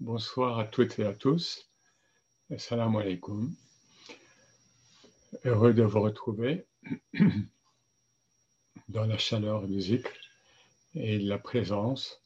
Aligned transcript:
Bonsoir 0.00 0.58
à 0.58 0.64
toutes 0.64 0.98
et 0.98 1.06
à 1.06 1.14
tous. 1.14 1.70
Assalamu 2.50 2.98
alaikum. 2.98 3.54
Heureux 5.44 5.72
de 5.72 5.82
vous 5.82 6.00
retrouver 6.02 6.66
dans 8.88 9.06
la 9.06 9.16
chaleur 9.16 9.66
du 9.66 9.80
zikr 9.80 10.12
et 10.94 11.18
la 11.18 11.38
présence. 11.38 12.22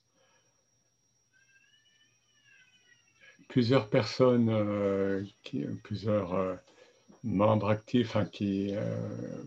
Plusieurs 3.48 3.88
personnes, 3.88 4.50
euh, 4.50 5.24
plusieurs 5.84 6.58
membres 7.22 7.68
actifs, 7.68 8.16
hein, 8.16 8.26
qui, 8.26 8.74
euh, 8.74 9.44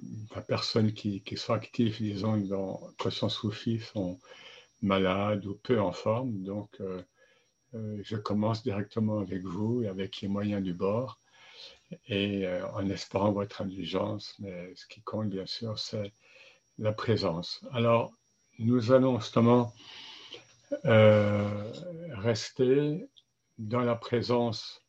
personnes 0.48 0.94
qui, 0.94 1.22
sont 1.36 1.54
actifs, 1.54 2.02
disons, 2.02 2.38
dans 2.38 2.82
Conscience 2.98 3.36
Soufi 3.36 3.80
sont 3.80 4.20
malades 4.82 5.46
ou 5.46 5.56
peu 5.56 5.80
en 5.80 5.92
forme. 5.92 6.44
Donc, 6.44 6.70
euh, 6.80 7.02
euh, 7.76 8.00
je 8.04 8.16
commence 8.16 8.64
directement 8.64 9.20
avec 9.20 9.44
vous 9.44 9.84
et 9.84 9.88
avec 9.88 10.22
les 10.22 10.28
moyens 10.28 10.64
du 10.64 10.74
bord 10.74 11.20
et 12.08 12.48
en 12.74 12.88
espérant 12.88 13.32
votre 13.32 13.64
indulgence. 13.64 14.36
Mais 14.40 14.74
ce 14.76 14.86
qui 14.86 15.02
compte, 15.02 15.30
bien 15.30 15.48
sûr, 15.48 15.80
c'est 15.80 16.14
la 16.78 16.94
présence. 16.94 17.66
Alors, 17.72 18.14
nous 18.60 18.92
allons 18.92 19.20
justement 19.20 19.74
rester 20.84 23.10
dans 23.58 23.82
la 23.82 23.96
présence 23.96 24.84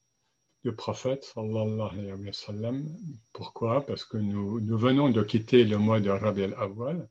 du 0.64 0.72
prophète 0.72 1.24
sallallahu 1.24 1.98
alayhi 1.98 2.12
wa 2.12 2.32
sallam. 2.32 2.86
Pourquoi? 3.32 3.86
Parce 3.86 4.04
que 4.04 4.18
nous, 4.18 4.60
venons 4.76 5.08
de 5.08 5.22
quitter 5.22 5.64
le 5.64 5.78
mois 5.78 6.00
de 6.00 6.10
Rabi 6.10 6.44
al-Awwal, 6.44 7.08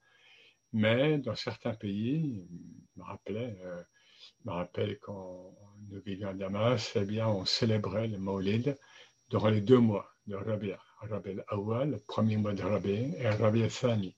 mais 0.73 1.17
dans 1.17 1.35
certains 1.35 1.73
pays, 1.73 2.45
je 2.95 2.99
me 2.99 3.05
rappelais, 3.05 3.58
euh, 3.63 3.81
me 4.45 4.52
rappelle 4.52 4.99
quand 4.99 5.56
nous 5.89 6.02
vivions 6.02 6.30
à 6.30 6.33
Damas, 6.33 6.91
eh 6.95 7.06
bien, 7.06 7.28
on 7.28 7.45
célébrait 7.45 8.08
le 8.08 8.19
Maulid 8.19 8.78
durant 9.30 9.50
les 9.50 9.61
deux 9.61 9.80
mois 9.80 10.08
de 10.28 10.36
Rabi, 10.36 10.72
al-Awwal, 11.02 11.91
le 11.91 12.00
premier 12.00 12.38
mois 12.38 12.53
de 12.53 12.61
Rabi, 12.61 13.13
et 13.17 13.30
Rabi 13.30 13.63
al-Thani. 13.63 14.16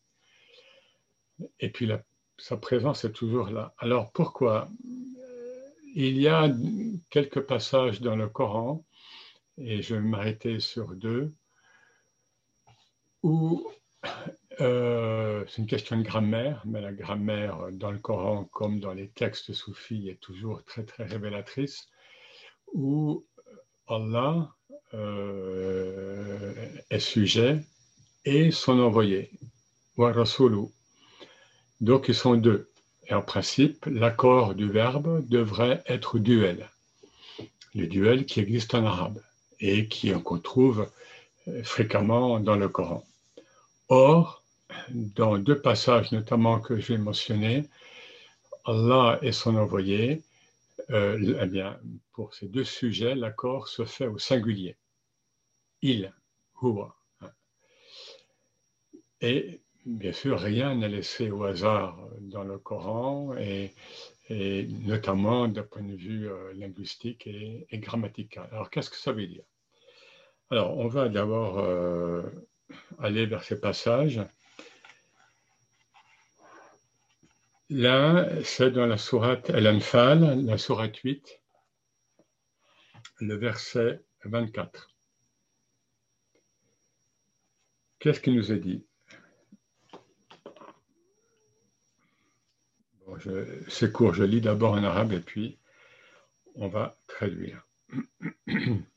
Et 1.60 1.70
puis 1.70 1.90
sa 2.38 2.58
présence 2.58 3.06
est 3.06 3.14
toujours 3.14 3.50
là. 3.50 3.74
Alors 3.78 4.12
pourquoi? 4.12 4.68
Il 5.94 6.18
y 6.18 6.28
a 6.28 6.50
quelques 7.10 7.42
passages 7.42 8.02
dans 8.02 8.16
le 8.16 8.30
Coran 8.30 8.84
et 9.66 9.82
je 9.82 9.96
vais 9.96 10.02
m'arrêter 10.02 10.60
sur 10.60 10.96
deux, 10.96 11.34
où 13.24 13.70
euh, 14.60 15.46
c'est 15.48 15.62
une 15.62 15.68
question 15.68 15.98
de 15.98 16.04
grammaire, 16.04 16.64
mais 16.66 16.82
la 16.82 16.92
grammaire 16.92 17.70
dans 17.72 17.92
le 17.92 18.00
Coran 18.00 18.46
comme 18.46 18.80
dans 18.80 18.94
les 18.94 19.10
textes 19.10 19.54
soufis 19.54 20.10
est 20.10 20.20
toujours 20.20 20.64
très 20.66 20.84
très 20.84 21.06
révélatrice, 21.06 21.88
où 22.74 23.26
Allah 23.88 24.54
euh, 24.94 26.54
est 26.90 27.00
sujet 27.00 27.62
et 28.26 28.52
son 28.52 28.80
envoyé, 28.80 29.32
wa 29.98 30.14
Donc 31.82 32.08
ils 32.08 32.16
sont 32.16 32.36
deux. 32.36 32.70
Et 33.08 33.14
en 33.14 33.22
principe, 33.22 33.86
l'accord 33.88 34.56
du 34.56 34.70
verbe 34.70 35.28
devrait 35.28 35.84
être 35.88 36.20
duel. 36.20 36.70
Le 37.74 37.88
duel 37.88 38.26
qui 38.26 38.40
existe 38.40 38.76
en 38.76 38.86
arabe 38.86 39.22
et 39.62 39.88
qu'on 40.24 40.40
trouve 40.40 40.90
euh, 41.48 41.64
fréquemment 41.64 42.40
dans 42.40 42.56
le 42.56 42.68
Coran. 42.68 43.04
Or, 43.90 44.44
dans 44.90 45.38
deux 45.38 45.62
passages 45.62 46.12
notamment 46.12 46.60
que 46.60 46.80
je 46.80 46.94
vais 46.94 47.00
mentionner, 47.00 47.70
Allah 48.66 49.20
et 49.22 49.32
son 49.32 49.56
envoyé, 49.56 50.22
euh, 50.90 51.48
eh 51.54 51.92
pour 52.14 52.34
ces 52.34 52.48
deux 52.48 52.64
sujets, 52.64 53.16
l'accord 53.16 53.68
se 53.68 53.86
fait 53.86 54.08
au 54.08 54.18
singulier. 54.18 54.76
Il, 55.82 56.14
huwa. 56.62 56.96
Et 59.22 59.62
bien 59.86 60.14
sûr, 60.14 60.40
rien 60.40 60.76
n'est 60.76 60.90
laissé 60.90 61.30
au 61.30 61.44
hasard 61.44 61.98
dans 62.22 62.44
le 62.44 62.58
Coran, 62.58 63.36
et, 63.38 63.72
notamment 64.30 65.48
d'un 65.48 65.64
point 65.64 65.84
de 65.84 65.96
vue 65.96 66.30
euh, 66.30 66.54
linguistique 66.54 67.28
et 67.28 67.68
grammatical. 67.80 68.48
Alors, 68.52 68.70
qu'est-ce 68.70 68.90
que 68.90 68.98
ça 68.98 69.12
veut 69.12 69.28
dire? 69.28 69.44
Alors, 70.50 70.78
on 70.78 70.88
va 70.88 71.10
d'abord 71.10 71.60
euh, 71.60 72.24
aller 73.00 73.26
vers 73.26 73.44
ces 73.44 73.60
passages. 73.60 74.22
Là, 77.70 78.28
c'est 78.44 78.72
dans 78.72 78.86
la 78.86 78.98
sourate 78.98 79.50
Al-Anfal, 79.50 80.46
la 80.46 80.58
sourate 80.58 80.98
8, 80.98 81.42
le 83.22 83.36
verset 83.36 84.02
24. 84.26 84.90
Qu'est-ce 88.00 88.20
qu'il 88.20 88.36
nous 88.36 88.52
est 88.52 88.60
dit? 88.60 88.84
C'est 93.69 93.93
court, 93.93 94.15
je 94.15 94.25
lis 94.25 94.41
d'abord 94.41 94.73
en 94.73 94.85
arabe 94.85 95.13
et 95.13 95.21
puis 95.21 95.59
on 96.55 96.69
va 96.69 96.99
traduire. 97.07 97.63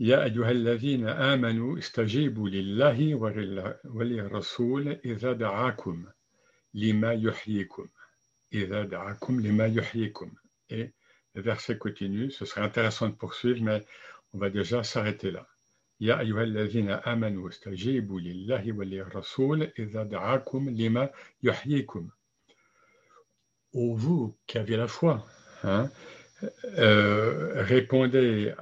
يا 0.00 0.24
أيها 0.24 0.50
الذين 0.50 1.08
آمنوا 1.08 1.78
استجيبوا 1.78 2.48
لله 2.48 3.14
وللرسول 3.84 4.88
إذا 4.88 5.32
دعاكم 5.32 6.04
لما 6.74 7.12
يحييكم 7.12 7.88
إذا 8.52 8.84
دعاكم 8.84 9.40
لما 9.40 9.66
يحييكم 9.66 10.30
Et 10.70 10.94
le 11.34 11.42
verset 11.42 11.76
continue, 11.76 12.30
ce 12.30 12.44
serait 12.44 12.62
intéressant 12.62 13.08
de 13.08 13.14
poursuivre, 13.14 13.62
mais 13.62 13.84
on 14.32 14.38
va 14.38 14.48
déjà 14.50 14.82
s'arrêter 14.82 15.30
là. 15.30 15.46
يا 16.00 16.20
أيها 16.20 16.42
الذين 16.42 16.90
آمنوا 16.90 17.48
استجيبوا 17.48 18.20
لله 18.20 18.72
وللرسول 18.72 19.72
إذا 19.78 20.02
دعاكم 20.02 20.70
لما 20.70 21.10
يحييكم 21.42 22.08
Ô 23.72 23.94
vous 23.94 24.36
qui 24.48 24.58
avez 24.58 24.76
la 24.76 24.88
foi, 24.88 25.24
hein, 25.62 25.88
euh, 26.76 27.62
répondez 27.62 28.52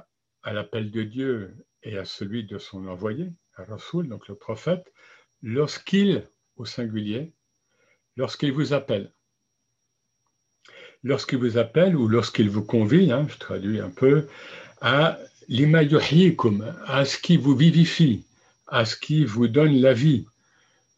à 0.43 0.53
l'appel 0.53 0.91
de 0.91 1.01
Dieu 1.01 1.55
et 1.81 1.97
à 1.97 2.05
celui 2.05 2.43
de 2.43 2.59
son 2.59 2.87
envoyé, 2.87 3.33
à 3.55 3.63
Rasoul, 3.63 4.07
donc 4.07 4.27
le 4.27 4.35
prophète, 4.35 4.93
lorsqu'il, 5.41 6.27
au 6.57 6.65
singulier, 6.65 7.33
lorsqu'il 8.17 8.51
vous 8.51 8.73
appelle. 8.73 9.11
Lorsqu'il 11.01 11.39
vous 11.39 11.57
appelle 11.57 11.95
ou 11.95 12.07
lorsqu'il 12.07 12.49
vous 12.49 12.63
convie, 12.63 13.11
hein, 13.11 13.25
je 13.29 13.37
traduis 13.37 13.79
un 13.79 13.89
peu, 13.89 14.27
à 14.79 15.17
l'imayuhikum, 15.48 16.74
à 16.86 17.04
ce 17.04 17.18
qui 17.18 17.36
vous 17.36 17.56
vivifie, 17.56 18.24
à 18.66 18.84
ce 18.84 18.96
qui 18.96 19.24
vous 19.24 19.48
donne 19.48 19.80
la 19.80 19.92
vie, 19.92 20.26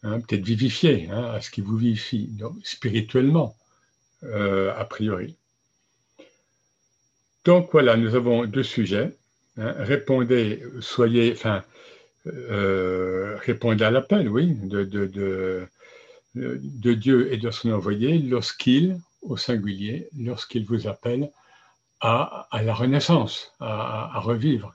hein, 0.03 0.21
peut-être 0.21 0.45
vivifié, 0.45 1.09
hein, 1.11 1.25
à 1.25 1.41
ce 1.41 1.51
qui 1.51 1.61
vous 1.61 1.77
vivifie, 1.77 2.31
spirituellement, 2.63 3.57
euh, 4.25 4.73
a 4.77 4.85
priori. 4.85 5.37
Donc 7.45 7.71
voilà, 7.73 7.97
nous 7.97 8.15
avons 8.15 8.45
deux 8.45 8.63
sujets. 8.63 9.17
Hein, 9.57 9.75
répondez, 9.79 10.63
soyez, 10.81 11.33
enfin, 11.33 11.63
euh, 12.27 13.37
répondez 13.43 13.85
à 13.85 13.91
l'appel, 13.91 14.29
oui, 14.29 14.55
de, 14.55 14.85
de, 14.85 15.69
de, 16.35 16.93
Dieu 16.95 17.33
et 17.33 17.37
de 17.37 17.51
son 17.51 17.71
envoyé 17.71 18.19
lorsqu'il, 18.19 18.99
au 19.23 19.37
singulier, 19.37 20.09
lorsqu'il 20.19 20.65
vous 20.65 20.89
appelle 20.89 21.31
à, 22.01 22.49
la 22.53 22.75
renaissance, 22.75 23.53
à, 23.61 24.19
revivre. 24.21 24.75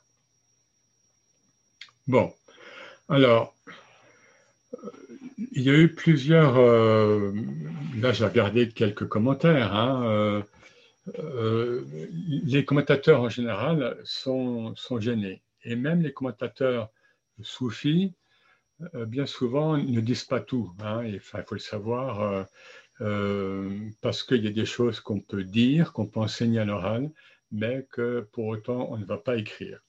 Bon, 2.08 2.34
alors, 3.10 3.54
il 5.54 5.64
y 5.64 5.70
a 5.70 5.74
eu 5.74 5.94
plusieurs, 5.94 6.58
euh, 6.58 7.32
là 7.98 8.12
j'ai 8.12 8.26
regardé 8.26 8.70
quelques 8.70 9.08
commentaires, 9.08 9.74
hein, 9.76 10.04
euh, 10.06 10.42
euh, 11.20 11.84
les 12.44 12.64
commentateurs 12.66 13.22
en 13.22 13.30
général 13.30 13.98
sont, 14.04 14.76
sont, 14.76 15.00
gênés. 15.00 15.42
Et 15.64 15.76
même 15.76 16.02
les 16.02 16.14
commentateurs 16.14 16.90
soufis, 17.42 18.14
euh, 18.96 19.06
bien 19.06 19.26
souvent, 19.26 19.78
ne 19.78 20.02
disent 20.02 20.26
pas 20.26 20.40
tout. 20.40 20.72
Hein. 20.84 21.04
il 21.06 21.20
faut 21.20 21.38
le 21.52 21.60
savoir, 21.60 22.48
euh, 23.02 23.90
parce 24.02 24.24
qu'il 24.24 24.44
y 24.44 24.48
a 24.48 24.52
des 24.52 24.66
choses 24.66 25.00
qu'on 25.00 25.20
peut 25.20 25.44
dire, 25.44 25.92
qu'on 25.94 26.06
peut 26.08 26.20
enseigner 26.20 26.60
à 26.60 26.66
l'oral, 26.66 27.12
mais 27.52 27.88
que 27.92 28.22
pour 28.32 28.48
autant, 28.48 28.88
on 28.92 28.98
ne 28.98 29.06
va 29.06 29.18
pas 29.18 29.38
écrire. 29.38 29.80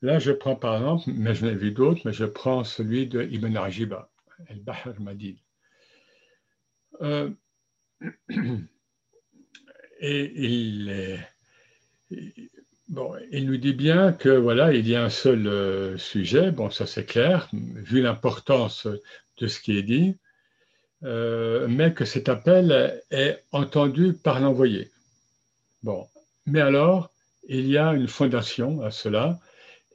Là, 0.00 0.18
je 0.18 0.32
prends 0.32 0.56
par 0.56 0.76
exemple, 0.76 1.04
mais 1.14 1.34
je 1.34 1.46
n'ai 1.46 1.54
vu 1.54 1.70
d'autres, 1.70 2.00
mais 2.04 2.12
je 2.12 2.24
prends 2.24 2.64
celui 2.64 3.06
de 3.06 3.22
Ibn 3.22 3.56
Ajiba, 3.56 4.10
El-Bahr 4.48 4.94
Madid. 5.00 5.38
Et 10.04 10.32
il, 10.34 11.20
bon, 12.88 13.14
il 13.30 13.46
nous 13.46 13.56
dit 13.56 13.72
bien 13.72 14.12
que 14.12 14.30
voilà, 14.30 14.72
il 14.72 14.88
y 14.88 14.96
a 14.96 15.04
un 15.04 15.10
seul 15.10 15.46
euh, 15.46 15.96
sujet. 15.96 16.50
Bon, 16.50 16.70
ça 16.70 16.86
c'est 16.86 17.04
clair. 17.04 17.48
Vu 17.52 18.02
l'importance 18.02 18.88
de 19.38 19.46
ce 19.46 19.60
qui 19.60 19.78
est 19.78 19.84
dit, 19.84 20.16
euh, 21.04 21.66
mais 21.68 21.92
que 21.94 22.04
cet 22.04 22.28
appel 22.28 23.02
est 23.10 23.42
entendu 23.50 24.12
par 24.12 24.38
l'envoyé. 24.38 24.90
Bon, 25.82 26.06
mais 26.46 26.60
alors, 26.60 27.12
il 27.48 27.66
y 27.66 27.76
a 27.76 27.92
une 27.92 28.06
fondation 28.06 28.82
à 28.82 28.92
cela, 28.92 29.40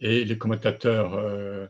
et 0.01 0.25
les 0.25 0.37
commentateurs 0.37 1.13
euh, 1.13 1.65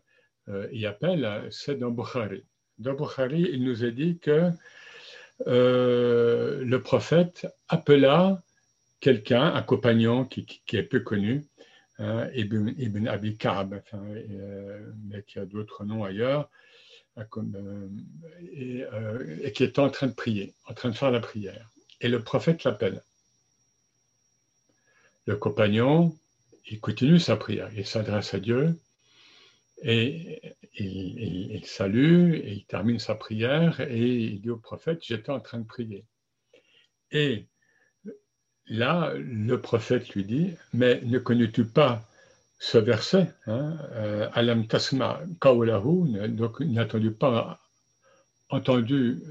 euh, 0.50 0.68
y 0.72 0.88
appellent, 0.88 1.48
c'est 1.52 1.78
dans 1.78 1.92
Bukhari. 1.92 2.44
Dans 2.80 2.94
Bukhari, 2.94 3.48
il 3.52 3.64
nous 3.64 3.86
est 3.86 3.92
dit 3.92 4.18
que 4.18 4.50
le 5.46 6.78
prophète 6.78 7.48
appela 7.70 8.42
quelqu'un, 9.00 9.54
un 9.54 9.62
compagnon 9.62 10.26
qui, 10.26 10.62
est 10.74 10.84
peu 10.84 11.02
connu, 11.02 11.46
hein, 12.00 12.28
Ibn, 12.34 13.08
Abi 13.08 13.38
Ka'b, 13.38 13.82
mais 15.06 15.22
qui 15.28 15.38
a 15.38 15.46
d'autres 15.46 15.86
noms 15.86 16.04
ailleurs, 16.04 16.50
euh, 17.18 17.90
et, 19.42 19.52
qui 19.52 19.64
est 19.64 19.80
en 19.80 19.90
train 19.90 20.08
de 20.08 20.14
prier, 20.14 20.54
en 20.66 20.74
train 20.74 20.90
de 20.90 20.96
faire 20.96 21.12
la 21.12 21.20
prière. 21.20 21.70
Et 22.00 22.10
le 22.10 22.24
prophète 22.24 22.64
l'appelle. 22.64 23.02
Le 25.26 25.36
compagnon, 25.36 26.16
il 26.70 26.80
continue 26.80 27.20
sa 27.20 27.36
prière, 27.36 27.70
il 27.76 27.86
s'adresse 27.86 28.34
à 28.34 28.40
Dieu 28.40 28.80
et 29.82 30.56
il, 30.74 31.66
salue 31.66 32.36
et 32.36 32.54
il 32.54 32.66
termine 32.66 33.00
sa 33.00 33.16
prière 33.16 33.82
et 33.82 34.06
il 34.06 34.42
dit 34.42 34.50
au 34.50 34.58
prophète, 34.58 35.00
j'étais 35.04 35.32
en 35.32 35.40
train 35.40 35.60
de 35.60 35.66
prier. 35.66 36.06
Et 37.12 37.48
là, 38.68 39.14
le 39.16 39.60
prophète 39.60 40.10
lui 40.10 40.24
dit, 40.24 40.54
mais 40.74 41.02
ne 41.02 41.20
connais-tu 41.20 41.66
pas 41.66 42.07
ce 42.60 42.78
verset, 42.78 43.34
hein, 43.46 43.78
euh, 43.92 44.30
Alam 44.34 44.68
tasma 44.68 45.22
kaulahu, 45.40 46.28
donc 46.30 46.60
n'as-tu 46.62 47.12
pas 47.12 47.60
entendu, 48.50 49.22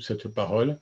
cette 0.00 0.28
parole? 0.28 0.76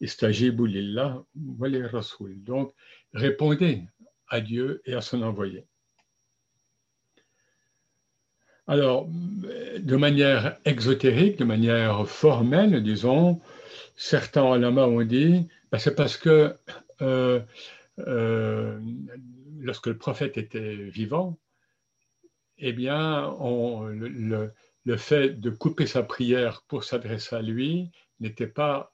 Lillah. 0.00 1.22
Donc, 1.34 2.72
répondez 3.12 3.82
à 4.28 4.40
Dieu 4.40 4.80
et 4.86 4.94
à 4.94 5.00
son 5.00 5.22
envoyé. 5.22 5.66
Alors, 8.66 9.08
de 9.08 9.96
manière 9.96 10.56
exotérique, 10.64 11.38
de 11.38 11.44
manière 11.44 12.06
formelle, 12.06 12.82
disons, 12.82 13.40
certains 13.96 14.54
ulama 14.54 14.86
ont 14.86 15.02
dit, 15.02 15.48
ben, 15.72 15.78
c'est 15.78 15.96
parce 15.96 16.16
que 16.16 16.54
euh, 17.02 17.40
euh, 17.98 18.78
lorsque 19.60 19.86
le 19.86 19.96
prophète 19.98 20.38
était 20.38 20.74
vivant, 20.74 21.38
eh 22.58 22.72
bien, 22.72 23.34
le, 23.90 24.96
fait 24.96 25.40
de 25.40 25.50
couper 25.50 25.86
sa 25.86 26.02
prière 26.02 26.62
pour 26.68 26.84
s'adresser 26.84 27.36
à 27.36 27.42
lui 27.42 27.90
n'était 28.20 28.46
pas 28.46 28.92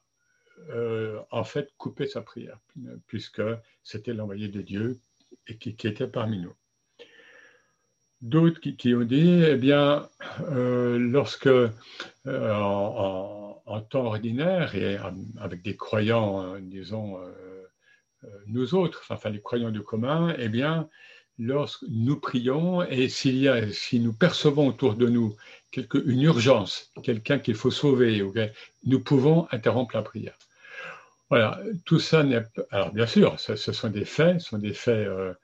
euh, 0.70 1.20
en 1.30 1.44
fait 1.44 1.70
couper 1.76 2.06
sa 2.06 2.22
prière, 2.22 2.58
puisque 3.06 3.42
c'était 3.82 4.14
l'envoyé 4.14 4.48
de 4.48 4.62
Dieu 4.62 5.00
et 5.46 5.56
qui, 5.56 5.70
était 5.86 6.06
parmi 6.06 6.38
nous. 6.38 6.54
D'autres 8.22 8.60
qui, 8.60 8.94
ont 8.94 9.04
dit, 9.04 9.42
eh 9.46 9.56
bien, 9.56 10.08
euh, 10.40 10.98
lorsque 10.98 11.46
euh, 11.46 11.70
en, 12.26 13.80
temps 13.90 14.06
ordinaire 14.06 14.74
et 14.74 14.96
avec 15.38 15.62
des 15.62 15.76
croyants, 15.76 16.58
disons, 16.60 17.20
nous 18.46 18.74
autres, 18.74 19.04
enfin 19.10 19.30
les 19.30 19.40
croyants 19.40 19.70
du 19.70 19.82
commun, 19.82 20.34
eh 20.38 20.48
bien, 20.48 20.88
lorsque 21.38 21.84
nous 21.88 22.18
prions 22.18 22.82
et 22.82 23.08
s'il 23.08 23.36
y 23.38 23.48
a, 23.48 23.70
si 23.72 24.00
nous 24.00 24.12
percevons 24.12 24.68
autour 24.68 24.94
de 24.94 25.06
nous 25.08 25.36
quelque, 25.70 25.98
une 26.06 26.22
urgence, 26.22 26.92
quelqu'un 27.02 27.38
qu'il 27.38 27.54
faut 27.54 27.70
sauver, 27.70 28.24
nous 28.84 29.00
pouvons 29.00 29.46
interrompre 29.50 29.96
la 29.96 30.02
prière. 30.02 30.38
Voilà, 31.28 31.60
tout 31.84 31.98
ça 31.98 32.22
n'est 32.22 32.44
alors 32.70 32.92
bien 32.92 33.06
sûr, 33.06 33.38
ce, 33.40 33.56
sont 33.56 33.90
des 33.90 34.04
faits, 34.04 34.40
ce 34.40 34.50
sont 34.50 34.58
des 34.58 34.74
faits 34.74 35.08
euh, 35.08 35.34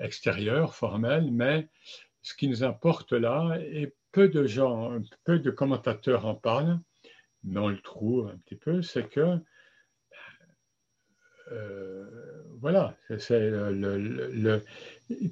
extérieurs, 0.00 0.74
formels, 0.74 1.30
mais 1.30 1.68
ce 2.22 2.34
qui 2.34 2.48
nous 2.48 2.64
importe 2.64 3.12
là, 3.12 3.58
et 3.60 3.94
peu 4.12 4.28
de 4.28 4.46
gens, 4.46 4.98
peu 5.24 5.38
de 5.38 5.50
commentateurs 5.50 6.24
en 6.24 6.34
parlent, 6.34 6.80
mais 7.44 7.60
on 7.60 7.68
le 7.68 7.80
trouve 7.80 8.28
un 8.28 8.38
petit 8.38 8.56
peu, 8.56 8.80
c'est 8.80 9.08
que 9.08 9.38
euh, 11.52 12.15
voilà, 12.66 12.96
c'est 13.20 13.48
le, 13.48 14.60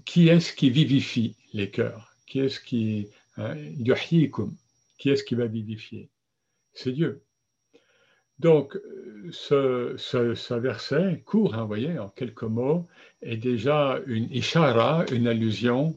qui 0.05 0.29
est-ce 0.29 0.53
qui 0.53 0.71
vivifie 0.71 1.35
les 1.53 1.69
cœurs? 1.69 2.15
Qui 2.29 2.39
est-ce 2.39 2.61
qui 2.61 3.09
hein, 3.39 3.57
Qui 4.99 5.11
est-ce 5.11 5.25
qui 5.25 5.35
va 5.35 5.47
vivifier? 5.47 6.11
C'est 6.75 6.93
Dieu. 6.93 7.25
Donc, 8.39 8.79
ce, 9.33 9.97
ce, 9.97 10.55
verset 10.55 11.25
court, 11.27 11.57
hein, 11.57 11.63
vous 11.63 11.67
voyez, 11.67 11.99
en 11.99 12.09
quelques 12.09 12.45
mots, 12.45 12.87
est 13.21 13.37
déjà 13.37 13.99
une 14.07 14.31
ishara, 14.31 15.05
une 15.11 15.27
allusion 15.27 15.97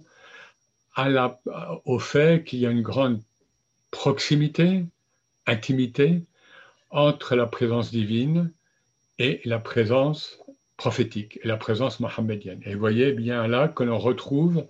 à 0.95 1.07
la, 1.07 1.39
au 1.85 1.99
fait 1.99 2.45
qu'il 2.45 2.57
y 2.57 2.65
a 2.65 2.71
une 2.71 2.81
grande 2.81 3.21
proximité, 3.91 4.87
intimité 5.45 6.23
entre 6.89 7.35
la 7.35 7.45
présence 7.45 7.91
divine 7.91 8.51
et 9.19 9.39
la 9.45 9.59
présence 9.59 10.39
prophétique 10.77 11.39
et 11.43 11.47
la 11.47 11.57
présence 11.57 11.99
mohammedienne. 11.99 12.61
Et 12.63 12.73
vous 12.73 12.79
voyez 12.79 13.11
bien 13.11 13.47
là 13.47 13.67
que 13.67 13.83
l'on 13.83 13.97
retrouve, 13.97 14.67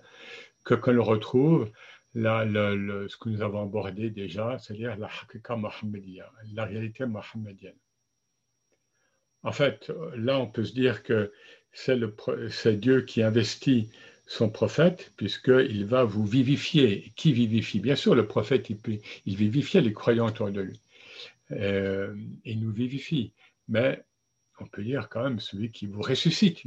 que, 0.64 0.90
l'on 0.90 1.04
retrouve 1.04 1.70
la, 2.14 2.44
ce 2.44 3.16
que 3.16 3.28
nous 3.28 3.42
avons 3.42 3.62
abordé 3.62 4.10
déjà, 4.10 4.58
c'est-à-dire 4.58 4.96
la 4.96 5.06
hakika 5.06 5.56
mohammedia, 5.56 6.30
la 6.54 6.64
réalité 6.64 7.04
mohammedienne. 7.06 7.76
En 9.44 9.52
fait, 9.52 9.92
là, 10.16 10.38
on 10.38 10.46
peut 10.46 10.64
se 10.64 10.72
dire 10.72 11.02
que 11.02 11.32
c'est 11.72 12.80
Dieu 12.80 13.02
qui 13.02 13.22
investit 13.22 13.90
son 14.26 14.50
prophète, 14.50 15.12
puisqu'il 15.16 15.86
va 15.86 16.04
vous 16.04 16.26
vivifier. 16.26 17.12
Qui 17.16 17.32
vivifie? 17.32 17.80
Bien 17.80 17.96
sûr, 17.96 18.14
le 18.14 18.26
prophète, 18.26 18.68
il, 18.68 18.78
il 19.24 19.36
vivifiait 19.36 19.80
les 19.80 19.92
croyants 19.92 20.26
autour 20.26 20.50
de 20.50 20.60
lui. 20.60 20.80
Euh, 21.52 22.14
il 22.44 22.60
nous 22.60 22.72
vivifie. 22.72 23.32
Mais 23.68 24.02
on 24.60 24.66
peut 24.66 24.84
dire 24.84 25.08
quand 25.08 25.22
même 25.22 25.40
celui 25.40 25.70
qui 25.70 25.86
vous 25.86 26.02
ressuscite, 26.02 26.62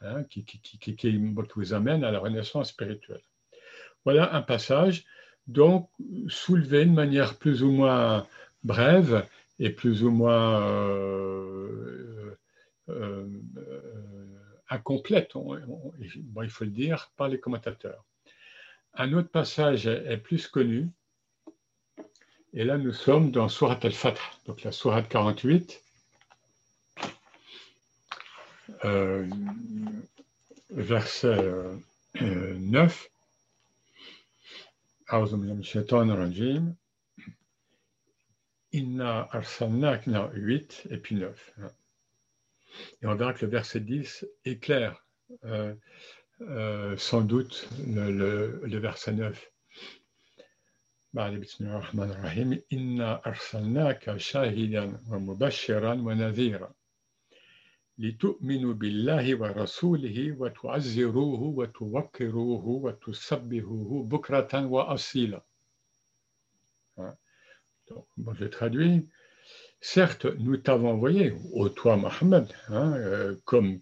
hein, 0.00 0.24
qui, 0.24 0.44
vous 1.54 1.74
amène 1.74 2.04
à 2.04 2.10
la 2.10 2.18
renaissance 2.18 2.70
spirituelle. 2.70 3.22
Voilà 4.04 4.34
un 4.34 4.42
passage, 4.42 5.04
donc 5.46 5.90
soulevé 6.28 6.84
de 6.84 6.90
manière 6.90 7.36
plus 7.36 7.62
ou 7.62 7.70
moins 7.70 8.26
brève 8.62 9.26
et 9.58 9.70
plus 9.70 10.02
ou 10.02 10.10
moins 10.10 10.62
euh, 10.62 12.36
euh, 12.88 13.26
incomplète, 14.68 15.34
il 16.00 16.50
faut 16.50 16.64
le 16.64 16.70
dire, 16.70 17.10
par 17.16 17.28
les 17.28 17.38
commentateurs. 17.38 18.04
Un 18.94 19.12
autre 19.12 19.28
passage 19.28 19.86
est 19.86 20.16
plus 20.16 20.46
connu, 20.48 20.88
et 22.52 22.64
là 22.64 22.78
nous 22.78 22.92
sommes 22.92 23.30
dans 23.30 23.48
Surat 23.48 23.78
al-Fatih, 23.82 24.20
donc 24.46 24.62
la 24.62 24.72
Surat 24.72 25.02
48, 25.02 25.72
euh, 25.72 25.89
euh, 28.84 29.26
verset 30.70 31.26
euh, 31.28 31.76
euh, 32.22 32.54
9, 32.58 33.10
Inna 38.72 39.28
arsalnakna 39.32 40.30
8 40.34 40.86
et 40.90 40.98
puis 40.98 41.16
9. 41.16 41.54
Et 43.02 43.06
on 43.06 43.14
verra 43.16 43.32
que 43.34 43.44
le 43.44 43.50
verset 43.50 43.80
10 43.80 44.26
éclaire 44.44 45.04
euh, 45.44 45.74
euh, 46.42 46.96
sans 46.96 47.22
doute 47.22 47.68
le, 47.86 48.12
le, 48.12 48.60
le 48.64 48.78
verset 48.78 49.12
9. 49.12 49.50
Bah, 51.12 51.28
Inna 52.70 53.20
arsalnaka 53.24 54.18
shahidan 54.18 55.00
wa 55.08 55.18
mubashiran 55.18 56.00
wa 56.02 56.14
nadhira. 56.14 56.72
لتؤمنوا 57.97 58.73
بالله 58.73 59.35
ورسوله 59.35 60.35
وتعزروه 60.39 61.41
وتوقروه 61.41 62.67
وتسبحوه 62.67 64.03
بكرة 64.03 64.65
وأصيلا. 64.65 65.41
Donc, 67.87 68.07
bon, 68.17 68.33
je 68.33 68.45
traduis. 68.45 69.07
Certes, 69.79 70.25
nous 70.25 70.57
t'avons 70.57 70.89
envoyé, 70.89 71.35
au 71.53 71.69
toi 71.69 71.97
Mohammed, 71.97 72.47
hein, 72.69 72.93
euh, 72.93 73.35
comme, 73.45 73.79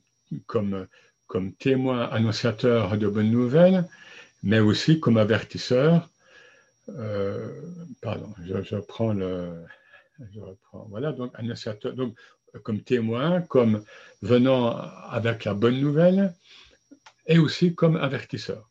comme, 0.48 0.88
comme 1.28 1.54
témoin 1.54 2.02
annonciateur 2.10 2.98
de 2.98 3.08
bonnes 3.08 3.32
nouvelles, 3.32 3.88
mais 4.44 4.60
aussi 4.60 5.00
comme 5.00 5.18
avertisseur. 5.18 6.10
Euh, 6.90 7.62
pardon, 8.02 8.34
je, 8.44 8.62
je, 8.62 8.76
prends 8.76 9.14
le. 9.14 9.64
Je 10.34 10.42
reprends. 10.42 10.86
Voilà, 10.90 11.14
donc 11.14 11.32
annonciateur. 11.36 11.94
Donc, 11.94 12.18
comme 12.63 12.83
témoin, 12.83 13.43
comme 13.43 13.85
venant 14.23 14.71
avec 15.11 15.45
la 15.45 15.55
bonne 15.55 15.81
nouvelle, 15.81 16.35
et 17.27 17.39
aussi 17.39 17.75
comme 17.75 17.97
avertisseur. 17.97 18.71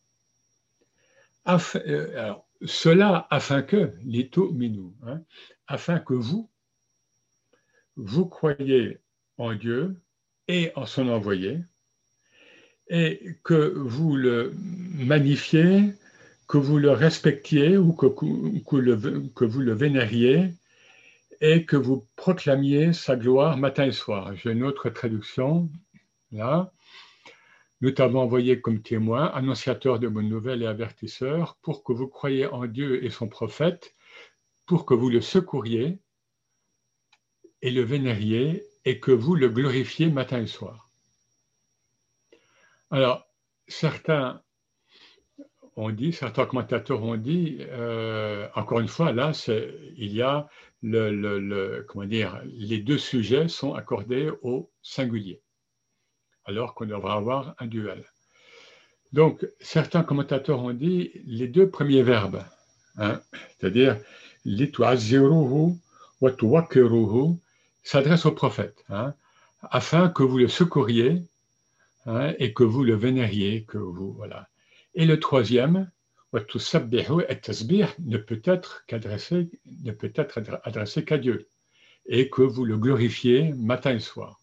Euh, 1.76 2.34
cela 2.66 3.28
afin 3.30 3.62
que, 3.62 3.94
lito 4.04 4.52
minou, 4.52 4.94
hein, 5.06 5.22
afin 5.68 6.00
que 6.00 6.14
vous, 6.14 6.50
vous 7.96 8.26
croyez 8.26 9.00
en 9.38 9.54
Dieu 9.54 9.96
et 10.48 10.72
en 10.76 10.86
son 10.86 11.08
envoyé, 11.10 11.60
et 12.90 13.36
que 13.44 13.74
vous 13.76 14.16
le 14.16 14.54
magnifiez, 14.56 15.94
que 16.48 16.58
vous 16.58 16.78
le 16.78 16.92
respectiez 16.92 17.78
ou 17.78 17.94
que, 17.94 18.08
que, 18.08 19.46
vous 19.46 19.60
le 19.62 19.74
vénériez, 19.74 20.54
et 21.42 21.66
que 21.66 21.76
vous 21.76 22.08
proclamiez 22.16 22.94
sa 22.94 23.16
gloire 23.16 23.58
matin 23.58 23.86
et 23.86 23.92
soir. 23.92 24.36
J'ai 24.36 24.52
une 24.52 24.64
autre 24.64 24.90
traduction 24.90 25.70
là. 26.32 26.72
Nous 27.82 27.92
t'avons 27.92 28.22
envoyé 28.22 28.60
comme 28.60 28.82
témoin, 28.82 29.26
annonciateur 29.26 30.00
de 30.00 30.08
bonnes 30.08 30.30
nouvelles 30.30 30.64
et 30.64 30.68
avertisseur, 30.68 31.58
pour 31.62 31.84
que 31.84 31.94
vous 31.94 32.08
croyiez 32.08 32.48
en 32.48 32.66
Dieu 32.66 33.04
et 33.04 33.12
son 33.12 33.28
prophète, 33.28 33.96
pour 34.66 34.86
que 34.86 34.96
vous 34.96 35.10
le 35.10 35.22
secouriez 35.22 36.00
et 37.62 37.70
le 37.70 37.82
vénériez 37.82 38.66
et 38.84 39.00
que 39.00 39.12
vous 39.12 39.36
le 39.36 39.50
glorifiez 39.50 40.10
matin 40.10 40.42
et 40.42 40.48
soir. 40.48 40.90
Alors, 42.90 43.28
certains 43.68 44.42
ont 45.78 45.92
dit, 45.92 46.12
certains 46.12 46.46
commentateurs 46.46 47.04
ont 47.04 47.16
dit, 47.16 47.60
euh, 47.62 48.48
encore 48.56 48.80
une 48.80 48.88
fois, 48.88 49.12
là, 49.12 49.32
il 49.96 50.14
y 50.14 50.22
a 50.22 50.50
les 50.82 52.80
deux 52.80 52.98
sujets 52.98 53.48
sont 53.48 53.74
accordés 53.74 54.32
au 54.42 54.72
singulier, 54.82 55.42
alors 56.46 56.74
qu'on 56.74 56.86
devrait 56.86 57.14
avoir 57.14 57.56
un 57.60 57.68
duel. 57.68 58.04
Donc, 59.14 59.48
certains 59.60 60.04
commentateurs 60.04 60.62
ont 60.64 60.74
dit 60.74 61.12
les 61.26 61.48
deux 61.48 61.70
premiers 61.70 62.04
verbes, 62.04 62.44
hein, 62.98 63.22
c'est-à-dire 63.58 63.98
l'ituaziruhu 64.46 65.76
wa 66.22 66.32
s'adresse 67.84 68.26
au 68.26 68.32
prophète, 68.32 68.84
hein, 68.90 69.14
afin 69.62 70.10
que 70.10 70.24
vous 70.24 70.40
le 70.40 70.48
secouriez 70.48 71.22
hein, 72.06 72.34
et 72.40 72.54
que 72.54 72.64
vous 72.64 72.84
le 72.84 72.96
vénériez, 72.96 73.64
que 73.64 73.78
vous 73.78 74.14
voilà. 74.14 74.50
Et 74.98 75.06
le 75.06 75.20
troisième, 75.20 75.92
ne 76.34 76.40
peut 78.18 78.42
être 78.44 78.84
qu'adressé, 78.88 79.52
ne 79.84 79.92
peut 79.92 80.12
être 80.16 80.42
adressé 80.64 81.06
qu'à 81.06 81.20
Dieu, 81.20 81.48
et 82.08 82.32
que 82.32 82.42
vous 82.42 82.66
le 82.66 82.80
glorifiez 82.80 83.54
matin 83.54 83.94
et 83.94 84.00
soir. 84.00 84.42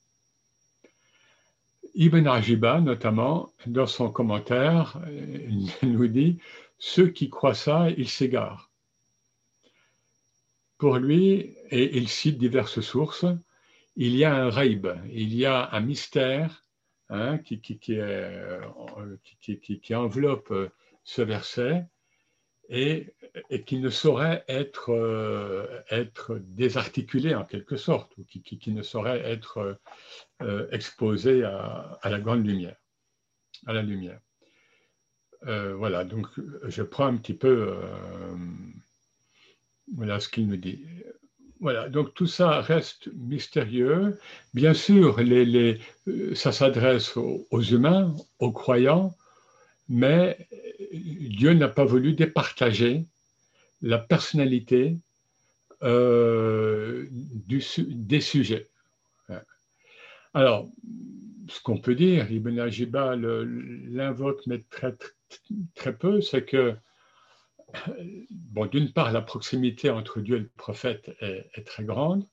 Ibn 1.96 2.28
Ajiba, 2.28 2.80
notamment, 2.80 3.52
dans 3.66 3.88
son 3.88 4.12
commentaire, 4.12 5.00
nous 5.82 6.06
dit 6.06 6.38
Ceux 6.78 7.08
qui 7.08 7.30
croient 7.30 7.54
ça, 7.54 7.90
ils 7.90 8.08
s'égarent. 8.08 8.70
Pour 10.78 10.99
lui, 10.99 11.56
et 11.70 11.96
il 11.96 12.08
cite 12.08 12.38
diverses 12.38 12.80
sources, 12.80 13.26
il 13.96 14.14
y 14.14 14.23
a 14.23 14.32
un 14.32 14.50
raib, 14.50 14.87
il 15.11 15.34
y 15.34 15.46
a 15.46 15.68
un 15.73 15.80
mystère 15.80 16.63
hein, 17.11 17.38
qui, 17.38 17.61
qui, 17.61 17.94
enveloppe 19.94 20.52
ce 21.04 21.23
verset 21.23 21.87
et, 22.68 23.14
qui 23.66 23.78
ne 23.78 23.90
saurait 23.90 24.44
être, 24.49 24.90
euh, 24.90 25.82
être 25.90 26.38
désarticulé 26.40 27.34
en 27.34 27.44
quelque 27.44 27.76
sorte, 27.76 28.16
ou 28.16 28.25
qui, 28.25 28.73
ne 28.73 28.82
saurait 28.82 29.20
être 29.20 29.78
euh, 30.42 30.68
exposé 30.70 31.44
à, 31.44 32.00
la 32.04 32.20
grande 32.20 32.46
lumière, 32.46 32.76
à 33.66 33.73
la 33.73 33.82
lumière. 33.82 34.20
Euh, 35.46 35.75
voilà, 35.75 36.04
donc 36.04 36.26
je 36.64 36.82
prends 36.82 37.06
un 37.06 37.16
petit 37.16 37.34
peu 37.34 37.78
voilà 39.94 40.18
ce 40.18 40.28
qu'il 40.30 40.49
nous 40.49 40.56
dit. 40.56 40.87
Voilà, 41.64 41.88
donc 41.88 42.12
tout 42.12 42.26
ça 42.26 42.61
reste 42.61 43.09
mystérieux. 43.14 44.18
Bien 44.52 44.75
sûr, 44.75 45.18
euh, 45.18 46.35
ça 46.35 46.52
s'adresse 46.52 47.16
aux, 47.16 47.62
humains, 47.62 48.14
aux 48.38 48.52
croyants, 48.52 49.16
mais 49.88 50.47
Dieu 50.92 51.54
n'a 51.54 51.68
pas 51.68 51.87
voulu 51.87 52.12
départager 52.12 53.06
la 53.80 53.97
personnalité 53.97 54.99
euh, 55.83 57.06
des 57.11 58.21
sujets. 58.21 58.68
Alors, 60.35 60.68
ce 61.49 61.62
qu'on 61.62 61.78
peut 61.78 61.94
dire, 61.94 62.30
Ibn 62.30 62.59
Ajiba 62.59 63.16
l'invoque, 63.16 64.42
mais 64.47 64.62
très 65.75 65.97
peu, 65.97 66.21
c'est 66.21 66.44
que 66.44 66.75
bon, 68.31 68.66
d'une 68.66 68.93
part, 68.93 69.12
la 69.12 69.23
proximité 69.23 69.90
entre 69.90 70.21
Dieu 70.21 70.37
et 70.37 70.40
le 70.40 70.50
prophète 70.57 71.14
est, 71.21 71.64
très 71.64 71.85
grande. 71.85 72.26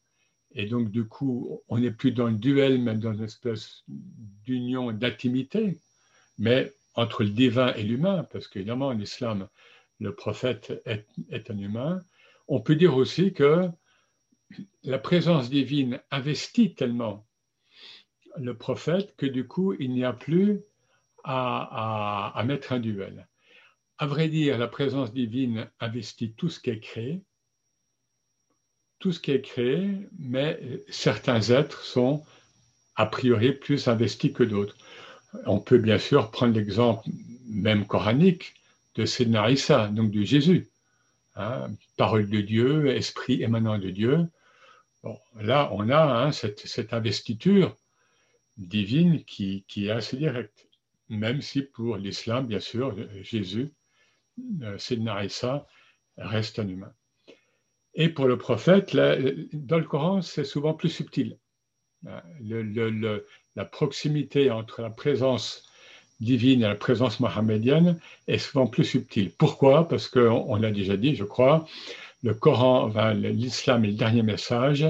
Et 0.53 0.65
donc, 0.65 0.91
du 0.91 1.07
coup, 1.07 1.61
on 1.69 1.79
n'est 1.79 1.91
plus 1.91 2.11
dans 2.11 2.27
le 2.27 2.35
duel, 2.35 2.81
mais 2.81 2.95
dans 2.95 3.13
une 3.13 3.23
espèce 3.23 3.83
d'union, 3.87 4.91
d'intimité, 4.91 5.79
mais 6.37 6.73
entre 6.95 7.23
le 7.23 7.29
divin 7.29 7.73
et 7.75 7.83
l'humain, 7.83 8.27
parce 8.31 8.47
qu'évidemment, 8.47 8.87
en 8.87 8.99
islam, 8.99 9.47
le 9.99 10.13
prophète 10.13 10.81
est, 10.85 11.51
un 11.51 11.57
humain. 11.57 12.01
On 12.47 12.59
peut 12.59 12.75
dire 12.75 12.95
aussi 12.95 13.33
que 13.33 13.69
la 14.83 14.99
présence 14.99 15.49
divine 15.49 16.01
investit 16.11 16.75
tellement 16.75 17.25
le 18.37 18.57
prophète 18.57 19.15
que 19.15 19.25
du 19.25 19.47
coup, 19.47 19.73
il 19.73 19.91
n'y 19.91 20.03
a 20.03 20.13
plus 20.13 20.61
à 21.23 22.41
mettre 22.45 22.73
un 22.73 22.79
duel. 22.79 23.27
À 24.01 24.07
vrai 24.07 24.29
dire, 24.29 24.57
la 24.57 24.67
présence 24.67 25.13
divine 25.13 25.69
investit 25.79 26.33
tout 26.33 26.49
ce 26.49 26.59
qui 26.59 26.71
est 26.71 26.79
créé, 26.79 27.21
tout 28.97 29.11
ce 29.11 29.19
qui 29.19 29.29
est 29.29 29.43
créé, 29.43 29.95
mais 30.17 30.59
certains 30.89 31.39
êtres 31.51 31.83
sont 31.83 32.25
a 32.95 33.05
priori 33.05 33.51
plus 33.51 33.87
investis 33.87 34.33
que 34.33 34.41
d'autres. 34.41 34.75
On 35.45 35.59
peut 35.59 35.77
bien 35.77 35.99
sûr 35.99 36.31
prendre 36.31 36.55
l'exemple 36.55 37.07
même 37.45 37.85
coranique 37.85 38.55
de 38.95 39.05
Sedna 39.05 39.51
Issa, 39.51 39.87
donc 39.89 40.09
de 40.09 40.23
Jésus. 40.23 40.71
Hein, 41.35 41.69
parole 41.95 42.27
de 42.27 42.41
Dieu, 42.41 42.87
esprit 42.87 43.43
émanant 43.43 43.77
de 43.77 43.91
Dieu. 43.91 44.27
là, 45.39 45.69
on 45.73 45.91
a 45.91 46.25
hein, 46.25 46.31
cette, 46.31 46.91
investiture 46.91 47.77
divine 48.57 49.23
qui, 49.25 49.63
est 49.77 49.91
assez 49.91 50.17
directe, 50.17 50.67
même 51.07 51.43
si 51.43 51.61
pour 51.61 51.97
l'islam, 51.97 52.47
bien 52.47 52.59
sûr, 52.59 52.95
Jésus 53.21 53.71
euh, 54.61 54.77
Sidna 54.77 55.23
Issa 55.23 55.67
reste 56.17 56.59
un 56.59 56.67
humain. 56.67 56.93
Et 57.93 58.09
pour 58.09 58.27
le 58.27 58.37
prophète, 58.37 58.95
dans 58.95 59.77
le 59.77 59.83
Coran, 59.83 60.21
c'est 60.21 60.45
souvent 60.45 60.73
plus 60.73 60.89
subtil. 60.89 61.37
Euh, 62.07 63.19
la 63.55 63.65
proximité 63.65 64.49
entre 64.49 64.81
la 64.81 64.89
présence 64.89 65.69
divine 66.19 66.61
et 66.61 66.67
la 66.67 66.75
présence 66.75 67.19
mohammedienne 67.19 67.99
est 68.27 68.37
souvent 68.37 68.67
plus 68.67 68.85
subtile. 68.85 69.31
Pourquoi? 69.37 69.87
Parce 69.87 70.07
qu'on 70.07 70.55
l'a 70.55 70.71
déjà 70.71 70.95
dit, 70.95 71.15
je 71.15 71.23
crois, 71.23 71.67
le 72.23 72.33
Coran, 72.33 72.91
l'islam 73.13 73.83
est 73.83 73.89
le 73.89 73.93
dernier 73.97 74.21
message 74.21 74.85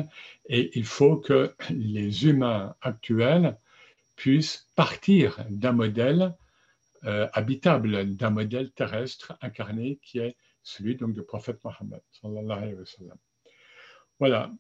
et 0.47 0.77
il 0.77 0.85
faut 0.85 1.15
que 1.15 1.53
les 1.69 2.27
humains 2.27 2.75
actuels 2.81 3.57
puissent 4.15 4.67
partir 4.75 5.39
d'un 5.49 5.71
modèle 5.71 6.35
euh, 7.05 7.27
habitable 7.33 8.15
d'un 8.15 8.29
modèle 8.29 8.71
terrestre 8.71 9.37
incarné 9.41 9.99
qui 10.03 10.19
est 10.19 10.35
celui 10.61 10.95
donc 10.95 11.13
du 11.13 11.23
prophète 11.23 11.63
Mohammed. 11.63 12.01
Voilà. 14.19 14.51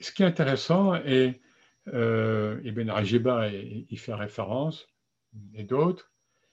Ce 0.00 0.12
qui 0.12 0.22
est 0.22 0.26
intéressant, 0.26 0.96
et 0.96 1.40
euh, 1.88 2.60
Ibn 2.64 2.90
Ajiba 2.90 3.48
y 3.48 3.96
fait 3.96 4.14
référence, 4.14 4.86
et 5.54 5.64
d'autres, 5.64 6.12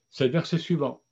c'est 0.10 0.25
le 0.25 0.32
verset 0.32 0.58
suivant. 0.58 1.03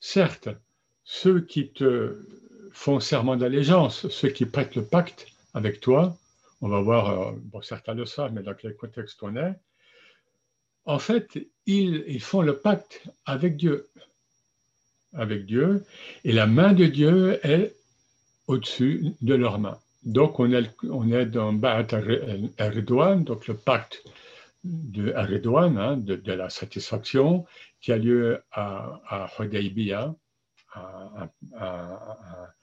Certes, 0.00 0.48
ceux 1.04 1.40
qui 1.40 1.72
te 1.72 2.24
font 2.70 3.00
serment 3.00 3.36
d'allégeance, 3.36 4.08
ceux 4.08 4.28
qui 4.28 4.46
prêtent 4.46 4.76
le 4.76 4.84
pacte, 4.84 5.26
avec 5.58 5.80
toi. 5.80 6.16
On 6.60 6.68
va 6.68 6.80
voir, 6.80 7.04
euh, 7.10 7.32
bon, 7.36 7.60
certains 7.62 7.94
le 7.94 8.06
savent, 8.06 8.32
mais 8.32 8.42
dans 8.42 8.54
quel 8.54 8.74
contexte 8.76 9.22
on 9.22 9.36
est. 9.36 9.54
En 10.84 10.98
fait, 10.98 11.26
ils, 11.66 12.22
font 12.22 12.42
le 12.42 12.56
pacte 12.58 13.02
avec 13.26 13.56
Dieu. 13.56 13.88
Avec 15.12 15.44
Dieu. 15.46 15.84
Et 16.24 16.32
la 16.32 16.46
main 16.46 16.72
de 16.72 16.86
Dieu 16.86 17.40
est 17.44 17.74
au-dessus 18.46 19.14
de 19.20 19.34
leur 19.34 19.58
main. 19.58 19.78
Donc, 20.04 20.40
on 20.40 20.50
est, 20.52 20.70
on 20.84 21.10
est 21.12 21.26
dans 21.26 21.52
Ba'at 21.52 21.88
al 21.92 22.84
donc 23.24 23.46
le 23.48 23.54
pacte 23.54 24.02
de 24.64 25.12
Ridwan, 25.14 25.76
hein, 25.76 25.96
de, 25.96 26.32
la 26.32 26.48
satisfaction, 26.48 27.46
qui 27.80 27.92
a 27.92 27.98
lieu 27.98 28.42
à, 28.52 29.00
à 29.08 29.28
à, 30.74 31.28
à 31.56 32.54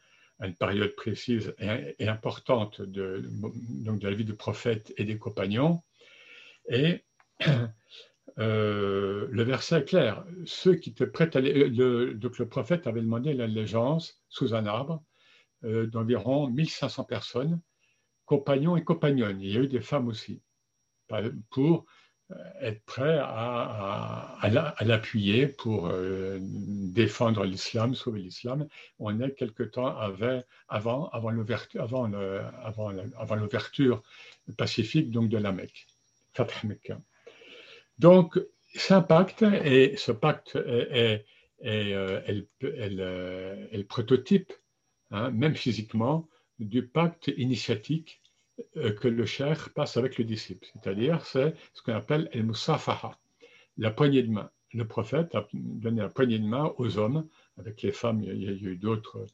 une 0.42 0.56
période 0.56 0.96
précise 0.96 1.56
et, 1.60 2.08
importante 2.08 2.82
de, 2.82 3.24
donc 3.26 4.00
de 4.00 4.08
la 4.08 4.16
vie 4.16 4.26
du 4.26 4.36
prophète 4.36 4.94
et 4.98 5.06
des 5.06 5.18
compagnons. 5.18 5.82
Et 6.70 7.04
euh, 8.40 9.28
le 9.30 9.44
verset 9.44 9.80
est 9.80 9.86
clair. 9.86 10.26
Ceux 10.46 10.76
qui 10.76 10.94
te 10.94 11.04
prêtent 11.04 11.36
à 11.36 11.42
le, 11.42 12.14
donc 12.14 12.38
le 12.38 12.48
prophète 12.48 12.88
avait 12.88 13.02
demandé 13.02 13.34
l'allégeance 13.34 14.22
sous 14.30 14.54
un 14.54 14.66
arbre 14.66 15.04
euh, 15.64 15.88
d'environ 15.88 16.50
1500 16.50 17.06
personnes, 17.06 17.62
compagnons 18.26 18.76
et 18.76 18.84
compagnonnes. 18.84 19.42
Il 19.42 19.52
y 19.52 19.58
a 19.58 19.62
eu 19.62 19.68
des 19.68 19.82
femmes 19.82 20.08
aussi, 20.08 20.42
pour 21.50 21.68
euh, 21.68 21.82
être 22.62 22.84
prêts 22.86 23.20
à, 23.22 24.40
l'appuyer 24.82 25.48
pour 25.48 25.92
défendre 26.40 27.44
l'islam, 27.44 27.94
sauver 27.94 28.22
l'islam. 28.22 28.68
On 29.00 29.20
est 29.20 29.32
quelque 29.32 29.64
temps 29.64 29.96
avant, 30.68 31.32
l'ouverture 33.36 34.02
pacifique 34.58 35.12
donc 35.12 35.30
de 35.30 35.38
la 35.38 35.52
Mecque. 35.52 35.88
Donc, 38.00 38.40
c'est 38.74 38.94
un 38.94 39.02
pacte, 39.02 39.44
et 39.44 39.96
ce 39.98 40.12
pacte 40.12 40.56
est, 40.56 41.26
euh, 41.66 42.22
euh, 42.64 43.68
le 43.72 43.84
prototype, 43.84 44.52
hein, 45.12 45.32
même 45.32 45.56
physiquement, 45.56 46.28
du 46.60 46.86
pacte 46.88 47.32
initiatique 47.38 48.22
euh, 48.22 48.25
que 48.76 49.08
le 49.08 49.26
cher 49.26 49.70
passe 49.74 49.98
avec 49.98 50.18
le 50.18 50.24
disciple. 50.24 50.68
C'est-à-dire, 50.74 51.26
c'est 51.26 51.56
ce 51.74 51.82
qu'on 51.82 51.94
appelle 51.94 52.30
el 52.32 52.46
musafaha, 52.46 53.18
la 53.78 53.92
poignée 53.92 54.24
de 54.24 54.32
main. 54.32 54.50
Le 54.74 54.86
prophète 54.86 55.34
a 55.36 55.48
donné 55.54 56.02
la 56.02 56.10
poignée 56.10 56.40
de 56.40 56.46
main 56.46 56.74
aux 56.78 56.98
hommes. 56.98 57.28
Avec 57.58 57.82
les 57.82 57.94
femmes, 57.94 58.22
il 58.22 58.44
y 58.44 58.48
a, 58.48 58.52
eu 58.52 58.76
d'autres, 58.76 59.26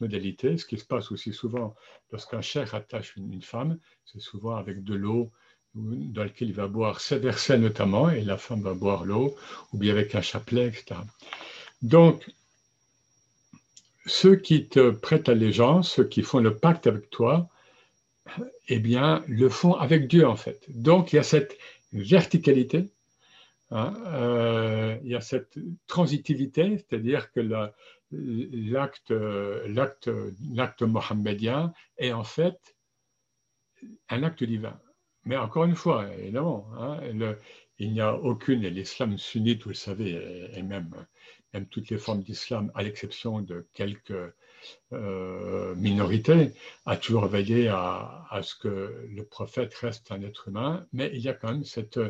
modalités. 0.00 0.56
Ce 0.58 0.64
qui 0.64 0.78
se 0.78 0.84
passe 0.84 1.10
aussi 1.10 1.32
souvent 1.32 1.74
lorsqu'un 2.12 2.40
cher 2.40 2.72
attache 2.74 3.16
une 3.16 3.42
femme, 3.42 3.78
c'est 4.04 4.20
souvent 4.20 4.54
avec 4.54 4.84
de 4.84 4.94
l'eau, 4.94 5.32
dans 5.74 6.22
lequel 6.22 6.48
il 6.48 6.54
va 6.54 6.68
boire 6.68 7.00
ses 7.00 7.18
versets 7.18 7.58
notamment, 7.58 8.08
et 8.10 8.22
la 8.22 8.38
femme 8.38 8.62
va 8.62 8.74
boire 8.74 9.04
l'eau, 9.04 9.34
ou 9.72 9.78
bien 9.78 9.92
avec 9.92 10.14
un 10.14 10.22
chapelet, 10.22 10.68
etc. 10.68 11.00
Donc, 11.82 12.24
ceux 14.06 14.36
qui 14.36 14.68
te 14.68 14.90
prêtent 14.90 15.28
allégeance, 15.28 15.90
ceux 15.90 16.04
qui 16.04 16.22
font 16.22 16.38
le 16.38 16.56
pacte 16.56 16.86
avec 16.86 17.10
toi, 17.10 17.48
eh 18.68 18.78
bien, 18.78 19.24
le 19.28 19.48
font 19.48 19.74
avec 19.74 20.08
Dieu, 20.08 20.26
en 20.26 20.36
fait. 20.36 20.64
Donc, 20.68 21.12
il 21.12 21.16
y 21.16 21.18
a 21.18 21.22
cette 21.22 21.56
verticalité, 21.92 22.90
hein, 23.70 23.94
euh, 24.06 24.96
il 25.02 25.10
y 25.10 25.14
a 25.14 25.20
cette 25.20 25.58
transitivité, 25.86 26.78
c'est-à-dire 26.78 27.32
que 27.32 27.40
l'acte, 28.10 29.10
l'acte, 29.10 30.10
l'acte 30.52 30.82
mohammedien 30.82 31.72
est 31.98 32.12
en 32.12 32.24
fait 32.24 32.76
un 34.08 34.22
acte 34.22 34.44
divin. 34.44 34.78
Mais 35.24 35.36
encore 35.36 35.64
une 35.64 35.74
fois, 35.74 36.08
évidemment, 36.16 36.68
hein, 36.78 37.00
il 37.78 37.92
n'y 37.92 38.00
a 38.00 38.14
aucune, 38.14 38.62
l'islam 38.66 39.18
sunnite, 39.18 39.64
vous 39.64 39.70
le 39.70 39.74
savez, 39.74 40.48
et, 40.54 40.62
même 40.62 40.90
toutes 41.70 41.90
les 41.90 41.98
formes 41.98 42.22
d'islam, 42.22 42.70
à 42.74 42.82
l'exception 42.82 43.40
de 43.40 43.66
quelques 43.74 44.34
euh, 44.92 45.74
minorités, 45.74 46.52
a 46.84 46.96
toujours 46.96 47.26
veillé 47.26 47.68
à, 47.68 48.40
ce 48.42 48.54
que 48.54 49.06
le 49.08 49.24
prophète 49.24 49.74
reste 49.74 50.10
un 50.12 50.22
être 50.22 50.48
humain, 50.48 50.86
mais 50.92 51.10
il 51.12 51.20
y 51.20 51.28
a 51.28 51.34
quand 51.34 51.52
même 51.52 51.64
cette 51.64 52.00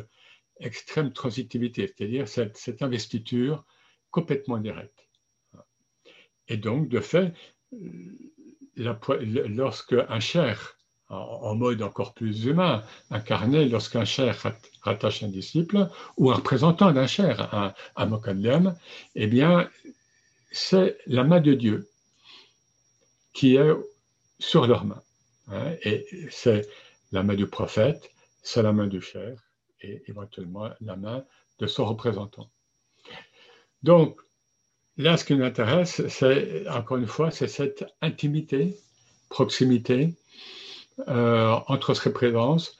extrême 0.59 1.13
transitivité, 1.13 1.87
c'est-à-dire 1.87 2.27
cette, 2.27 2.81
investiture 2.81 3.65
complètement 4.11 4.57
directe. 4.57 5.07
Et 6.47 6.57
donc, 6.57 6.89
de 6.89 6.99
fait, 6.99 7.33
lorsque 8.75 9.95
un 10.09 10.19
cher 10.19 10.77
en, 11.09 11.55
mode 11.55 11.81
encore 11.81 12.13
plus 12.13 12.45
humain, 12.45 12.83
incarné 13.09 13.69
lorsqu'un 13.69 14.05
cher 14.05 14.37
rattache 14.81 15.23
un 15.23 15.29
disciple 15.29 15.89
ou 16.17 16.31
un 16.31 16.35
représentant 16.35 16.91
d'un 16.91 17.07
cher, 17.07 17.53
un, 17.53 17.73
un 17.95 18.75
eh 19.15 19.27
bien, 19.27 19.69
c'est 20.51 20.97
la 21.07 21.23
main 21.23 21.39
de 21.39 21.53
Dieu 21.53 21.89
qui 23.37 23.55
est 23.55 23.71
sur 24.39 24.65
leurs 24.65 24.83
mains. 24.83 25.03
Hein, 25.49 25.75
et 25.83 26.07
c'est 26.31 26.67
la 27.11 27.21
main 27.21 27.35
du 27.35 27.45
prophète, 27.45 28.09
c'est 28.41 28.63
la 28.63 28.73
main 28.73 28.87
du 28.87 28.99
cher 28.99 29.37
et 29.79 30.01
éventuellement 30.07 30.69
la 30.81 30.95
main 30.95 31.23
de 31.59 31.67
son 31.67 31.85
représentant. 31.85 32.49
Donc, 33.83 34.19
là, 34.97 35.17
ce 35.17 35.23
qui 35.23 35.35
nous 35.35 35.45
intéresse, 35.45 36.01
c'est, 36.07 36.67
encore 36.67 36.97
une 36.97 37.05
fois, 37.05 37.29
c'est 37.29 37.47
cette 37.47 37.85
intimité, 38.01 38.75
proximité, 39.29 40.15
euh, 41.07 41.59
entre 41.67 41.93
ces 41.93 42.11
présences, 42.11 42.79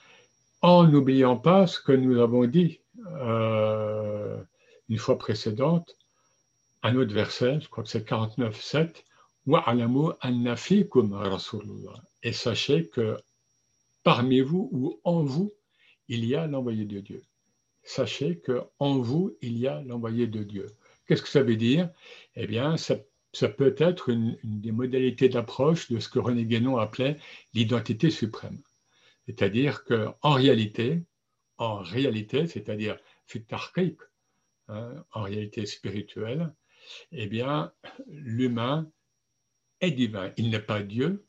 en 0.63 0.85
n'oubliant 0.85 1.37
pas 1.37 1.67
ce 1.67 1.79
que 1.79 1.91
nous 1.91 2.19
avons 2.19 2.45
dit 2.45 2.79
euh, 3.05 4.41
une 4.89 4.97
fois 4.97 5.19
précédente, 5.19 5.95
un 6.81 6.95
autre 6.95 7.13
verset, 7.13 7.59
je 7.61 7.69
crois 7.69 7.83
que 7.83 7.91
c'est 7.91 8.03
49, 8.03 8.59
7, 8.59 9.03
et 12.23 12.33
sachez 12.33 12.87
que 12.87 13.17
parmi 14.03 14.41
vous 14.41 14.69
ou 14.71 14.99
en 15.03 15.23
vous, 15.23 15.51
il 16.07 16.25
y 16.25 16.35
a 16.35 16.47
l'envoyé 16.47 16.85
de 16.85 16.99
Dieu. 16.99 17.23
Sachez 17.83 18.39
que 18.39 18.63
en 18.79 18.99
vous, 18.99 19.37
il 19.41 19.57
y 19.57 19.67
a 19.67 19.81
l'envoyé 19.83 20.27
de 20.27 20.43
Dieu. 20.43 20.67
Qu'est-ce 21.07 21.21
que 21.21 21.29
ça 21.29 21.43
veut 21.43 21.55
dire? 21.55 21.89
Eh 22.35 22.45
bien, 22.47 22.75
ça 22.75 22.97
ça 23.33 23.49
peut 23.49 23.75
être 23.77 24.09
une, 24.09 24.37
des 24.43 24.71
modalités 24.71 25.29
d'approche 25.29 25.91
de 25.91 25.99
ce 25.99 26.09
que 26.09 26.17
René 26.17 26.45
Guénon 26.45 26.77
appelait 26.77 27.17
l'identité 27.53 28.09
suprême. 28.09 28.59
C'est-à-dire 29.27 29.83
qu'en 29.83 30.31
réalité, 30.31 31.03
en 31.57 31.77
réalité, 31.77 32.47
c'est-à-dire 32.47 32.97
hein, 34.69 35.05
en 35.11 35.21
réalité 35.21 35.65
spirituelle, 35.65 36.51
eh 37.11 37.27
bien, 37.27 37.71
l'humain 38.07 38.89
est 39.81 39.91
divin. 39.91 40.31
Il 40.37 40.49
n'est 40.49 40.59
pas 40.59 40.81
Dieu, 40.81 41.25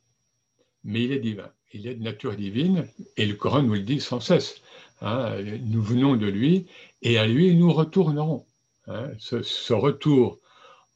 mais 0.84 1.04
il 1.04 1.12
est 1.12 1.20
divin. 1.20 1.50
Il 1.72 1.86
est 1.86 1.94
de 1.94 2.02
nature 2.02 2.34
divine, 2.34 2.88
et 3.16 3.26
le 3.26 3.34
Coran 3.34 3.62
nous 3.62 3.74
le 3.74 3.82
dit 3.82 4.00
sans 4.00 4.20
cesse. 4.20 4.62
Hein. 5.00 5.36
nous 5.62 5.82
venons 5.82 6.16
de 6.16 6.26
lui, 6.26 6.66
et 7.02 7.18
à 7.18 7.26
lui 7.26 7.54
nous 7.54 7.72
retournerons. 7.72 8.46
Hein. 8.86 9.10
ce, 9.18 9.72
retour 9.72 10.40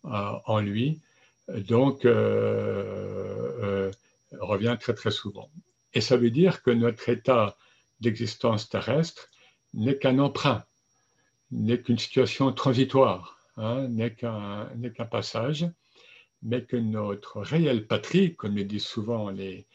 en 0.02 0.60
lui, 0.60 1.00
donc 1.48 2.04
euh, 2.04 3.52
euh, 3.62 3.90
revient 4.40 4.76
très 4.80 4.94
très 4.94 5.10
souvent. 5.10 5.50
Et 5.94 6.00
ça 6.00 6.16
veut 6.16 6.30
dire 6.30 6.62
que 6.62 6.70
notre 6.70 7.08
état 7.08 7.56
d'existence 8.00 8.68
terrestre 8.68 9.28
n'est 9.74 9.98
qu'un 9.98 10.18
emprunt, 10.18 10.64
n'est 11.50 11.80
qu'une 11.80 11.98
situation 11.98 12.50
transitoire, 12.52 13.38
hein, 13.56 13.88
n'est 13.88 14.14
qu'un 14.14 14.66
passage, 15.10 15.66
mais 16.42 16.64
que 16.64 16.76
notre 16.76 17.40
réelle 17.40 17.86
patrie, 17.86 18.34
comme 18.34 18.56
le 18.56 18.64
disent 18.64 18.84
souvent 18.84 19.30
les, 19.30 19.66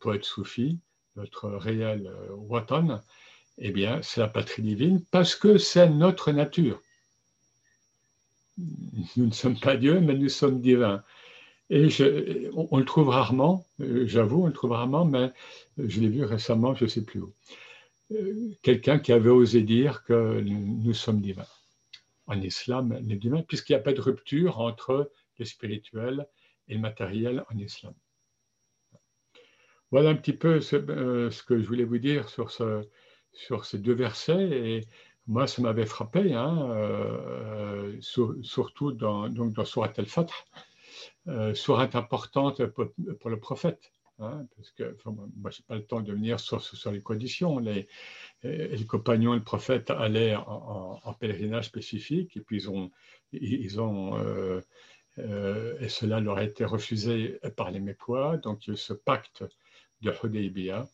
poètes 0.00 0.24
soufis, 0.24 0.78
notre 1.16 1.48
réel 1.50 2.06
euh, 2.06 2.34
watan, 2.34 3.00
eh 3.58 3.70
bien, 3.72 4.00
c'est 4.02 4.20
la 4.20 4.28
patrie 4.28 4.62
divine 4.62 5.04
parce 5.10 5.34
que 5.34 5.58
c'est 5.58 5.90
notre 5.90 6.32
nature 6.32 6.80
nous 9.16 9.26
ne 9.26 9.32
sommes 9.32 9.58
pas 9.58 9.76
Dieu, 9.76 10.00
mais 10.00 10.14
nous 10.14 10.28
sommes 10.28 10.60
divins. 10.60 11.02
Et 11.70 11.88
on, 12.54 12.78
le 12.78 12.84
trouve 12.84 13.08
rarement, 13.10 13.64
euh, 13.80 14.04
j'avoue, 14.06 14.42
on 14.42 14.46
le 14.46 14.52
trouve 14.52 14.72
rarement, 14.72 15.04
mais 15.04 15.30
je 15.78 16.00
l'ai 16.00 16.08
vu 16.08 16.24
récemment, 16.24 16.74
je 16.74 16.84
ne 16.84 16.88
sais 16.88 17.02
plus 17.02 17.20
où. 17.20 17.32
Euh, 18.12 18.50
quelqu'un 18.62 18.98
qui 18.98 19.12
avait 19.12 19.30
osé 19.30 19.62
dire 19.62 20.02
que 20.02 20.40
nous 20.40 20.94
sommes 20.94 21.20
divins. 21.20 21.46
En 22.30 22.40
islam, 22.40 22.96
puisqu'il 23.48 23.72
n'y 23.72 23.80
a 23.80 23.82
pas 23.82 23.92
de 23.92 24.00
rupture 24.00 24.60
entre 24.60 25.10
le 25.38 25.44
spirituel 25.44 26.28
et 26.68 26.74
le 26.74 26.80
matériel 26.80 27.44
en 27.52 27.58
islam. 27.58 27.92
Voilà 29.90 30.10
un 30.10 30.14
petit 30.14 30.32
peu 30.32 30.60
ce, 30.60 30.76
euh, 30.76 31.30
que 31.48 31.60
je 31.60 31.66
voulais 31.66 31.82
vous 31.84 31.98
dire 31.98 32.28
sur, 32.28 32.52
ce, 32.52 32.88
sur 33.32 33.64
ces 33.64 33.78
deux 33.78 33.94
versets. 33.94 34.48
Et 34.48 34.86
moi, 35.26 35.48
ça 35.48 35.60
m'avait 35.62 35.86
frappé, 35.86 36.32
hein, 36.32 36.70
euh, 36.70 38.00
surtout 38.00 38.92
dans, 38.92 39.28
donc 39.28 39.52
dans 39.52 39.64
Surat 39.64 39.92
al-Fath, 39.96 40.30
euh, 41.26 41.52
importante 41.94 42.64
pour, 42.66 43.30
le 43.30 43.40
prophète. 43.40 43.92
Hein, 44.20 44.46
parce 44.56 44.70
que 44.72 44.96
moi, 45.06 45.50
je 45.50 45.60
n'ai 45.60 45.64
pas 45.66 45.76
le 45.76 45.84
temps 45.84 46.00
de 46.00 46.12
venir 46.12 46.38
sur, 46.40 46.60
les 46.92 47.00
conditions. 47.00 47.58
Les, 47.58 47.88
les 48.42 48.86
compagnons 48.86 49.32
et 49.34 49.38
le 49.38 49.44
prophète 49.44 49.90
allaient 49.90 50.36
en, 50.36 51.14
pèlerinage 51.18 51.66
spécifique 51.66 52.36
et 52.36 52.40
puis 52.40 52.58
ils 52.58 52.70
ont, 52.70 52.90
ont 53.78 54.60
euh, 55.18 55.78
et 55.80 55.88
cela 55.88 56.20
leur 56.20 56.38
a 56.38 56.44
été 56.44 56.64
refusé 56.64 57.40
par 57.56 57.70
les 57.70 57.80
Mécois. 57.80 58.36
Donc, 58.38 58.66
il 58.66 58.70
y 58.70 58.72
a 58.72 58.74
eu 58.74 58.76
ce 58.76 58.92
pacte 58.92 59.44
de 60.02 60.12
Hudaybiyah, 60.12 60.88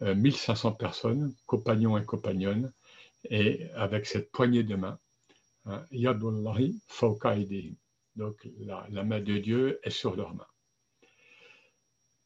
1500 0.00 0.72
personnes, 0.72 1.34
compagnons 1.46 1.98
et 1.98 2.04
compagnonnes, 2.04 2.72
et 3.30 3.68
avec 3.74 4.06
cette 4.06 4.30
poignée 4.30 4.62
de 4.62 4.76
main, 4.76 4.98
hein, 5.66 5.84
Yadullahi 5.90 6.80
Donc 8.16 8.48
la, 8.60 9.04
main 9.04 9.20
de 9.20 9.38
Dieu 9.38 9.80
est 9.82 9.90
sur 9.90 10.16
leurs 10.16 10.34
mains. 10.34 10.46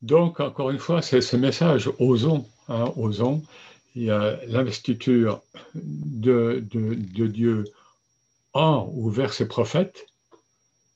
Donc, 0.02 0.40
encore 0.40 0.70
une 0.70 0.80
fois, 0.80 1.00
c'est 1.00 1.20
ce 1.20 1.36
message, 1.36 1.88
osons, 2.00 2.48
hein, 2.68 2.92
osons. 2.96 3.42
il 3.94 4.04
y 4.04 4.10
a 4.10 4.44
l'investiture 4.46 5.42
de, 5.74 6.64
Dieu 6.68 7.64
en 8.52 8.90
ou 8.92 9.08
vers 9.10 9.32
ses 9.32 9.46
prophètes, 9.46 10.06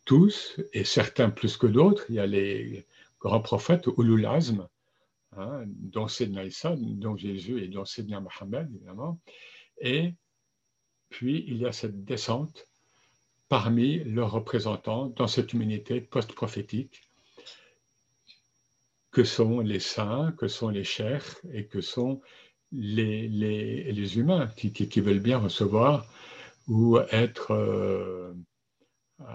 tous, 0.05 0.61
et 0.73 0.85
certains 0.85 1.31
plus 1.31 1.57
que 1.57 1.69
d'autres. 1.69 2.05
Il 2.09 2.17
y 2.17 2.21
a 2.21 2.27
les 2.27 2.85
grands 3.21 3.41
prophètes, 3.41 3.87
Ulul 3.97 4.27
Azm, 4.27 4.67
hein, 5.37 5.63
dont 5.67 6.09
Sedna 6.09 6.45
Issa, 6.45 6.75
dont 6.77 7.17
Jésus 7.17 7.63
et 7.63 7.69
dont 7.69 7.85
Sedna 7.85 8.21
Mohammed, 8.21 8.69
évidemment. 8.75 9.21
Et 9.81 10.15
puis, 11.11 11.45
il 11.47 11.59
y 11.59 11.67
a 11.67 11.73
cette 11.73 12.05
descente 12.05 12.67
parmi 13.49 14.03
leurs 14.03 14.33
représentants 14.33 15.07
dans 15.07 15.29
cette 15.29 15.53
humanité 15.53 16.01
post-prophétique 16.01 17.06
que 19.17 19.25
sont 19.25 19.61
les 19.61 19.81
saints, 19.81 20.35
que 20.37 20.47
sont 20.47 20.69
les 20.69 20.85
chers 20.85 21.25
et 21.51 21.67
que 21.67 21.81
sont 21.81 22.21
les, 22.71 23.29
les, 23.29 24.19
humains 24.19 24.49
qui, 24.59 24.71
qui, 24.75 25.01
veulent 25.01 25.21
bien 25.31 25.39
recevoir 25.39 26.05
ou 26.69 26.99
être, 27.11 27.53
euh, 27.53 28.35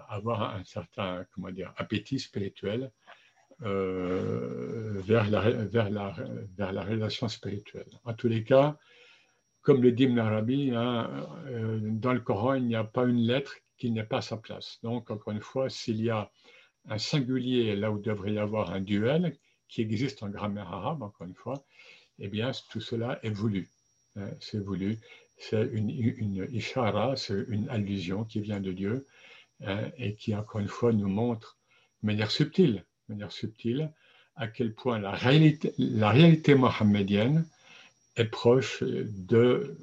avoir 0.08 0.56
un 0.56 0.64
certain 0.66 1.26
comment 1.34 1.50
dire, 1.50 1.74
appétit 1.78 2.20
spirituel 2.20 2.92
euh, 3.64 5.02
vers, 5.02 5.28
la, 5.32 5.50
vers, 5.50 5.90
la, 5.90 6.14
vers 6.56 6.74
la 6.74 6.84
relation 6.84 7.28
spirituelle. 7.28 7.90
En 8.04 8.14
tous 8.14 8.28
les 8.28 8.44
cas, 8.44 8.78
comme 9.64 9.82
le 9.82 9.92
dit 9.94 10.04
Ibn 10.04 10.20
Arabi, 10.20 10.74
hein, 10.76 11.28
euh, 11.48 11.80
dans 11.82 12.14
le 12.14 12.20
Coran, 12.20 12.54
il 12.54 12.68
n'y 12.68 12.76
a 12.76 12.84
pas 12.84 13.06
une 13.06 13.26
lettre 13.26 13.56
qui 13.78 13.90
n'ait 13.90 14.04
pas 14.04 14.22
sa 14.22 14.38
place. 14.38 14.78
Donc, 14.84 15.10
encore 15.10 15.34
une 15.34 15.42
fois, 15.42 15.72
s'il 15.72 16.04
y 16.04 16.12
a 16.12 16.30
un 16.88 17.00
singulier 17.00 17.76
là 17.76 17.92
où 17.92 17.98
devrait 17.98 18.34
y 18.34 18.38
avoir 18.38 18.74
un 18.74 18.82
duel 18.82 19.36
qui 19.72 19.82
existe 19.82 20.22
en 20.22 20.30
grammaire 20.30 20.72
arabe, 20.72 21.02
encore 21.02 21.26
une 21.26 21.34
fois, 21.34 21.66
eh 22.20 22.28
bien, 22.28 22.52
tout 22.70 22.82
cela 22.82 23.20
est 23.24 23.32
voulu. 23.32 23.70
Hein, 24.18 24.30
c'est 24.40 24.60
voulu. 24.60 25.00
C'est 25.38 25.68
une, 25.72 25.90
une 25.90 26.48
ishara, 26.52 27.16
c'est 27.16 27.46
une 27.48 27.68
allusion 27.70 28.26
qui 28.26 28.42
vient 28.42 28.60
de 28.60 28.74
Dieu 28.74 29.08
hein, 29.66 29.90
et 29.98 30.14
qui, 30.14 30.36
encore 30.36 30.60
une 30.62 30.68
fois, 30.68 30.92
nous 30.92 31.08
montre 31.08 31.58
de 32.04 32.08
manière 32.08 32.30
subtile, 32.30 32.84
manière 33.08 33.32
subtile 33.32 33.92
à 34.36 34.48
quel 34.48 34.74
point 34.74 35.00
la 35.00 35.12
réalité, 35.12 35.74
la 35.78 36.14
mohammedienne 36.56 37.46
est 38.18 38.26
proche 38.26 38.84
de, 38.84 39.78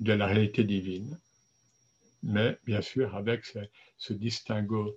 la 0.00 0.26
réalité 0.26 0.64
divine. 0.64 1.18
Mais 2.22 2.58
bien 2.64 2.82
sûr, 2.82 3.14
avec 3.16 3.44
ce, 3.44 3.58
ce 3.98 4.12
distinguo 4.12 4.96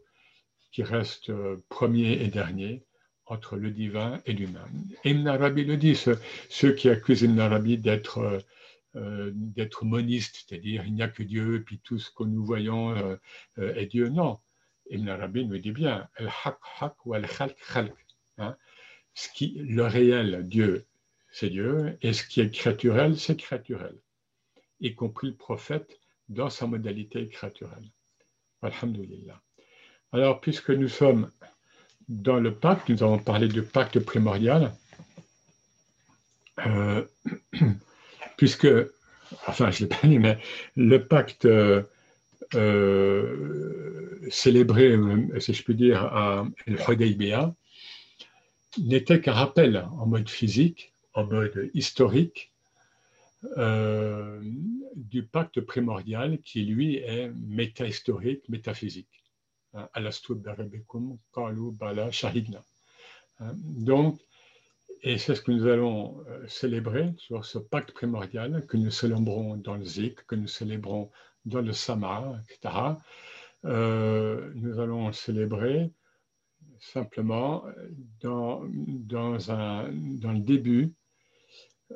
qui 0.71 0.83
reste 0.83 1.29
euh, 1.29 1.63
premier 1.69 2.13
et 2.23 2.27
dernier, 2.27 2.83
entre 3.25 3.55
le 3.55 3.71
divin 3.71 4.21
et 4.25 4.33
l'humain. 4.33 4.67
Ibn 5.03 5.27
Arabi 5.27 5.63
le 5.65 5.77
dit, 5.77 5.95
ceux, 5.95 6.73
qui 6.73 6.89
accusent 6.89 7.21
Ibn 7.21 7.39
Arabi 7.39 7.77
d'être 7.77 8.17
euh, 8.19 8.39
euh, 8.95 9.31
d'être 9.33 9.85
moniste, 9.85 10.45
c'est-à-dire 10.47 10.85
il 10.85 10.93
n'y 10.93 11.01
a 11.01 11.07
que 11.07 11.23
Dieu, 11.23 11.55
et 11.55 11.59
puis 11.61 11.79
tout 11.79 11.97
ce 11.97 12.11
que 12.11 12.23
nous 12.23 12.45
voyons 12.45 12.95
euh, 12.95 13.17
est 13.57 13.87
Dieu. 13.87 14.09
Non, 14.09 14.39
Ibn 14.89 15.09
Arabi 15.09 15.45
nous 15.45 15.57
dit 15.57 15.71
bien, 15.71 16.07
hein. 18.37 18.57
ce 19.15 19.29
qui, 19.33 19.55
le 19.57 19.83
réel 19.83 20.47
Dieu, 20.47 20.85
c'est 21.31 21.49
Dieu, 21.49 21.97
et 22.01 22.13
ce 22.13 22.23
qui 22.23 22.41
est 22.41 22.51
créaturel, 22.51 23.17
c'est 23.17 23.35
créaturel, 23.35 23.97
y 24.79 24.93
compris 24.93 25.29
le 25.29 25.35
prophète 25.35 25.99
dans 26.29 26.51
sa 26.51 26.67
modalité 26.67 27.27
créaturelle. 27.29 27.89
Alhamdulillah. 28.61 29.41
Alors, 30.11 30.39
puisque 30.39 30.69
nous 30.69 30.87
sommes 30.87 31.31
dans 32.09 32.39
le 32.39 32.53
pacte, 32.53 32.89
nous 32.89 33.03
avons 33.03 33.19
parlé 33.19 33.47
du 33.47 33.61
pacte 33.61 33.99
primordial, 33.99 34.73
euh, 36.65 37.03
puisque, 38.37 38.67
enfin, 39.47 39.71
je 39.71 39.81
l'ai 39.81 39.87
pas 39.87 40.07
dit, 40.07 40.19
mais 40.19 40.37
le 40.75 41.05
pacte 41.05 41.45
euh, 41.45 41.83
célébré, 44.29 44.97
si 45.39 45.53
je 45.53 45.63
puis 45.63 45.75
dire, 45.75 46.03
à 46.03 46.45
El 46.67 46.77
n'était 48.79 49.21
qu'un 49.21 49.33
rappel 49.33 49.87
en 49.97 50.05
mode 50.07 50.29
physique, 50.29 50.93
en 51.13 51.25
mode 51.25 51.69
historique, 51.73 52.51
euh, 53.57 54.41
du 54.95 55.23
pacte 55.23 55.59
primordial 55.61 56.39
qui, 56.43 56.63
lui, 56.63 56.97
est 56.97 57.31
métahistorique, 57.35 58.47
métaphysique. 58.47 59.22
Bala 61.71 62.11
Shahidna. 62.11 62.63
Hein, 63.39 63.53
donc, 63.57 64.19
et 65.01 65.17
c'est 65.17 65.35
ce 65.35 65.41
que 65.41 65.51
nous 65.51 65.67
allons 65.67 66.23
euh, 66.27 66.47
célébrer 66.47 67.13
sur 67.17 67.43
ce 67.43 67.57
pacte 67.57 67.91
primordial 67.91 68.65
que 68.67 68.77
nous 68.77 68.91
célébrons 68.91 69.57
dans 69.57 69.75
le 69.75 69.83
Zik, 69.83 70.25
que 70.27 70.35
nous 70.35 70.47
célébrons 70.47 71.11
dans 71.45 71.61
le 71.61 71.73
Sama, 71.73 72.39
etc. 72.49 72.73
Euh, 73.65 74.51
nous 74.55 74.79
allons 74.79 75.11
célébrer 75.11 75.91
simplement 76.79 77.63
dans, 78.21 78.61
dans, 78.69 79.51
un, 79.51 79.89
dans 79.91 80.33
le 80.33 80.39
début 80.39 80.93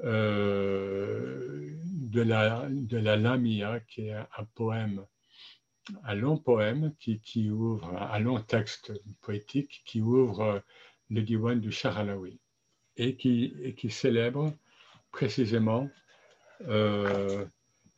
euh, 0.04 1.72
de, 1.86 2.22
la, 2.22 2.68
de 2.70 2.98
la 2.98 3.18
Lamia, 3.18 3.80
qui 3.82 4.08
est 4.08 4.14
un 4.14 4.46
poème 4.56 5.06
un 6.04 6.16
long 6.16 6.38
poème 6.38 6.94
qui, 7.00 7.50
ouvre, 7.50 7.96
un 7.96 8.20
long 8.20 8.40
texte 8.40 8.94
poétique 9.22 9.82
qui 9.86 10.02
ouvre 10.02 10.62
le 11.10 11.22
diwan 11.22 11.60
du 11.60 11.72
Charalawi 11.72 12.40
et 12.98 13.16
qui, 13.16 13.54
et 13.62 13.74
qui 13.74 13.90
célèbre 13.90 14.54
précisément 15.12 15.90
euh, 16.68 17.46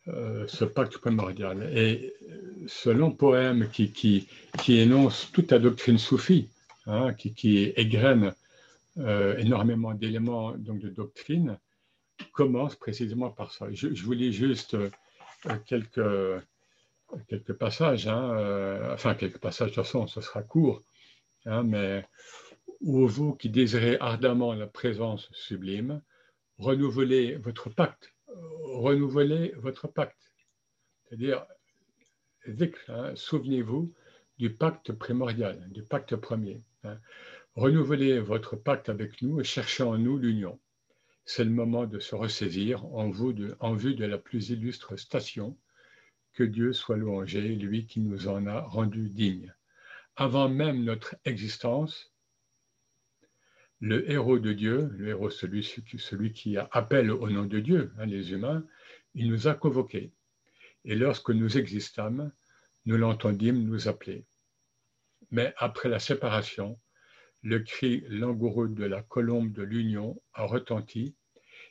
euh, 0.08 0.46
ce 0.48 0.66
pacte 0.66 0.98
primordial. 0.98 1.70
Et 1.76 2.14
ce 2.68 2.90
long 2.90 3.12
poème 3.12 3.70
qui, 3.70 4.28
énonce 4.68 5.32
toute 5.32 5.52
la 5.52 5.60
doctrine 5.60 5.98
soufie, 5.98 6.50
hein, 6.86 7.14
qui, 7.14 7.74
égrène 7.76 8.34
euh, 8.98 9.38
énormément 9.38 9.94
d'éléments 9.94 10.54
de 10.58 10.90
doctrine, 10.90 11.58
commence 12.34 12.76
précisément 12.76 13.30
par 13.30 13.52
ça. 13.52 13.68
Je, 13.72 13.94
je 13.94 14.04
vous 14.04 14.14
lis 14.14 14.34
juste 14.34 14.76
quelques 15.66 16.02
quelques 17.28 17.54
passages, 17.54 18.08
hein, 18.08 18.38
euh, 18.38 18.94
enfin 18.94 19.16
quelques 19.16 19.40
passages, 19.40 19.72
de 19.72 19.76
toute 19.76 19.84
façon, 19.84 20.08
ce 20.08 20.22
sera 20.22 20.44
court, 20.44 20.84
hein, 21.46 21.64
mais 21.64 22.06
où 22.82 23.08
vous 23.08 23.36
qui 23.36 23.50
désirez 23.50 23.98
ardemment 24.00 24.54
la 24.54 24.68
présence 24.68 25.30
sublime, 25.34 26.02
renouvelez 26.58 27.36
votre 27.36 27.70
pacte, 27.70 28.14
renouvelez 28.28 29.54
votre 29.58 29.88
pacte. 29.88 30.32
C'est-à-dire, 31.04 31.46
hein, 32.88 33.16
souvenez-vous 33.16 33.94
du 34.38 34.54
pacte 34.54 34.94
primordial, 34.94 35.70
du 35.72 35.84
pacte 35.84 36.16
premier. 36.16 36.62
Renouvelez 37.56 38.20
votre 38.20 38.56
pacte 38.56 38.88
avec 38.88 39.22
nous 39.22 39.42
et 39.42 39.44
cherchez 39.44 39.84
en 39.84 39.98
nous 39.98 40.18
l'union. 40.18 40.60
C'est 41.26 41.44
le 41.44 41.50
moment 41.50 41.86
de 41.86 42.00
se 42.00 42.16
ressaisir 42.16 42.86
en 42.86 43.10
vue 43.10 43.96
de 43.96 44.06
la 44.06 44.18
plus 44.18 44.50
illustre 44.50 44.96
station 44.96 45.58
que 46.34 46.44
Dieu 46.44 46.74
soit 46.74 46.98
louangé, 46.98 47.42
lui 47.56 47.86
qui 47.86 48.00
nous 48.00 48.28
en 48.28 48.48
a 48.48 48.62
rendus 48.62 49.10
dignes. 49.10 49.54
Avant 50.16 50.50
même 50.50 50.84
notre 50.84 51.16
existence, 51.26 52.14
le 53.80 54.10
héros 54.12 54.40
de 54.40 54.52
Dieu, 54.52 54.90
le 54.98 55.08
héros, 55.08 55.30
celui, 55.30 56.34
qui 56.34 56.58
appelle 56.58 57.12
au 57.12 57.30
nom 57.30 57.46
de 57.46 57.60
Dieu, 57.60 57.94
hein, 57.98 58.06
les 58.06 58.32
humains, 58.32 58.66
il 59.16 59.30
nous 59.30 59.48
a 59.48 59.54
convoqués. 59.54 60.12
Et 60.84 60.96
lorsque 60.96 61.30
nous 61.30 61.58
existâmes, 61.58 62.32
nous 62.86 62.98
l'entendîmes 62.98 63.64
nous 63.64 63.88
appeler. 63.88 64.26
Mais 65.32 65.54
après 65.58 65.90
la 65.90 66.00
séparation, 66.00 66.80
le 67.42 67.60
cri 67.60 68.04
langoureux 68.10 68.68
de 68.68 68.84
la 68.84 69.02
colombe 69.02 69.54
de 69.54 69.64
l'union 69.64 70.22
a 70.34 70.44
retenti 70.44 71.16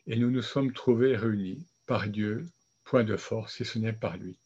et 0.07 0.16
nous 0.16 0.31
nous 0.31 0.42
sommes 0.42 0.73
trouvés 0.73 1.16
réunis 1.16 1.66
par 1.85 2.09
Dieu, 2.09 2.47
point 2.85 3.05
de 3.05 3.16
force, 3.16 3.57
si 3.57 3.66
ce 3.66 3.79
n'est 3.79 3.92
par 3.92 4.16
lui. 4.16 4.38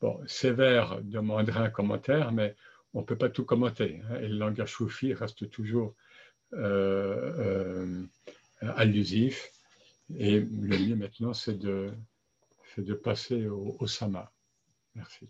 Bon, 0.00 0.20
Sévère 0.26 1.00
demanderait 1.02 1.60
un 1.60 1.70
commentaire, 1.70 2.32
mais 2.32 2.54
on 2.94 3.00
ne 3.00 3.04
peut 3.04 3.18
pas 3.18 3.30
tout 3.30 3.44
commenter. 3.44 4.00
Hein, 4.08 4.20
et 4.20 4.28
le 4.28 4.36
langage 4.36 4.72
soufi 4.72 5.12
reste 5.12 5.50
toujours 5.50 5.94
euh, 6.52 7.34
euh, 7.38 8.06
allusif. 8.60 9.50
Et 10.16 10.40
le 10.40 10.78
mieux 10.78 10.96
maintenant, 10.96 11.34
c'est 11.34 11.58
de, 11.58 11.92
de 12.78 12.94
passer 12.94 13.46
au 13.46 13.86
Sama. 13.86 14.32
Merci. 14.94 15.28